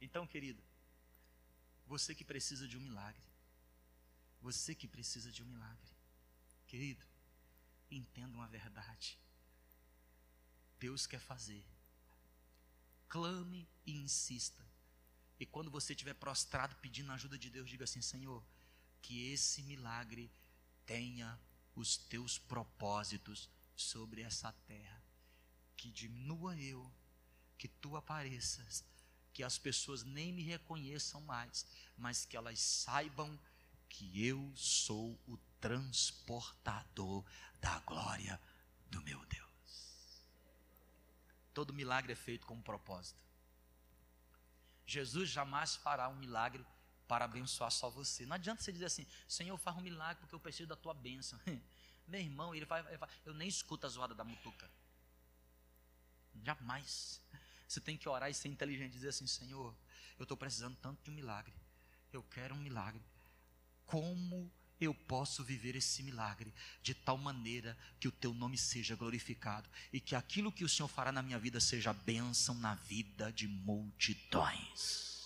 Então, 0.00 0.26
querido, 0.26 0.62
você 1.86 2.14
que 2.14 2.24
precisa 2.24 2.66
de 2.66 2.76
um 2.76 2.80
milagre, 2.80 3.22
você 4.40 4.74
que 4.74 4.88
precisa 4.88 5.30
de 5.30 5.42
um 5.42 5.46
milagre, 5.46 5.90
querido, 6.66 7.04
entenda 7.90 8.36
uma 8.36 8.48
verdade. 8.48 9.18
Deus 10.78 11.06
quer 11.06 11.20
fazer. 11.20 11.64
Clame 13.08 13.68
e 13.84 13.92
insista. 13.92 14.64
E 15.38 15.44
quando 15.44 15.70
você 15.70 15.92
estiver 15.92 16.14
prostrado 16.14 16.76
pedindo 16.76 17.10
a 17.10 17.14
ajuda 17.14 17.36
de 17.36 17.50
Deus, 17.50 17.68
diga 17.68 17.84
assim: 17.84 18.00
Senhor, 18.00 18.42
que 19.02 19.32
esse 19.32 19.62
milagre 19.62 20.30
tenha 20.86 21.38
os 21.74 21.96
teus 21.96 22.38
propósitos 22.38 23.48
sobre 23.74 24.22
essa 24.22 24.52
terra. 24.66 25.02
Que 25.76 25.90
diminua 25.90 26.56
eu, 26.56 26.90
que 27.56 27.68
tu 27.68 27.96
apareças, 27.96 28.84
que 29.32 29.42
as 29.42 29.58
pessoas 29.58 30.02
nem 30.02 30.32
me 30.32 30.42
reconheçam 30.42 31.20
mais, 31.22 31.66
mas 31.96 32.24
que 32.24 32.36
elas 32.36 32.60
saibam 32.60 33.38
que 33.88 34.24
eu 34.24 34.52
sou 34.54 35.18
o 35.26 35.36
transportador 35.60 37.24
da 37.60 37.78
glória 37.80 38.40
do 38.90 39.02
meu 39.02 39.24
Deus. 39.26 40.22
Todo 41.52 41.74
milagre 41.74 42.12
é 42.12 42.16
feito 42.16 42.46
com 42.46 42.54
um 42.54 42.62
propósito. 42.62 43.20
Jesus 44.86 45.28
jamais 45.28 45.76
fará 45.76 46.08
um 46.08 46.16
milagre 46.16 46.64
para 47.10 47.24
abençoar 47.24 47.72
só 47.72 47.90
você. 47.90 48.24
Não 48.24 48.36
adianta 48.36 48.62
você 48.62 48.70
dizer 48.70 48.84
assim, 48.84 49.04
Senhor, 49.26 49.58
faz 49.58 49.76
um 49.76 49.80
milagre 49.80 50.20
porque 50.20 50.32
eu 50.32 50.38
preciso 50.38 50.68
da 50.68 50.76
tua 50.76 50.94
bênção. 50.94 51.40
Meu 52.06 52.20
irmão, 52.20 52.54
ele 52.54 52.64
vai, 52.64 52.86
ele 52.86 52.98
vai, 52.98 53.08
eu 53.24 53.34
nem 53.34 53.48
escuto 53.48 53.84
a 53.84 53.88
zoada 53.88 54.14
da 54.14 54.22
mutuca. 54.22 54.70
Jamais. 56.44 57.20
Você 57.66 57.80
tem 57.80 57.96
que 57.96 58.08
orar 58.08 58.30
e 58.30 58.34
ser 58.34 58.46
inteligente 58.46 58.92
dizer 58.92 59.08
assim: 59.08 59.26
Senhor, 59.26 59.74
eu 60.20 60.22
estou 60.22 60.36
precisando 60.36 60.76
tanto 60.76 61.02
de 61.02 61.10
um 61.10 61.14
milagre. 61.14 61.52
Eu 62.12 62.22
quero 62.22 62.54
um 62.54 62.58
milagre. 62.58 63.02
Como 63.84 64.48
eu 64.80 64.94
posso 64.94 65.42
viver 65.42 65.74
esse 65.74 66.04
milagre 66.04 66.54
de 66.80 66.94
tal 66.94 67.18
maneira 67.18 67.76
que 67.98 68.06
o 68.06 68.12
teu 68.12 68.32
nome 68.32 68.56
seja 68.56 68.94
glorificado 68.94 69.68
e 69.92 70.00
que 70.00 70.14
aquilo 70.14 70.52
que 70.52 70.64
o 70.64 70.68
Senhor 70.68 70.88
fará 70.88 71.10
na 71.10 71.22
minha 71.22 71.40
vida 71.40 71.58
seja 71.58 71.92
bênção 71.92 72.54
na 72.54 72.76
vida 72.76 73.32
de 73.32 73.48
multidões. 73.48 75.19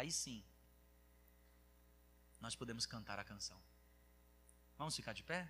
Aí 0.00 0.10
sim, 0.10 0.42
nós 2.40 2.56
podemos 2.56 2.86
cantar 2.86 3.18
a 3.18 3.24
canção. 3.24 3.60
Vamos 4.78 4.96
ficar 4.96 5.12
de 5.12 5.22
pé? 5.22 5.46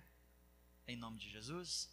Em 0.85 0.97
nome 0.97 1.17
de 1.17 1.29
Jesus. 1.29 1.89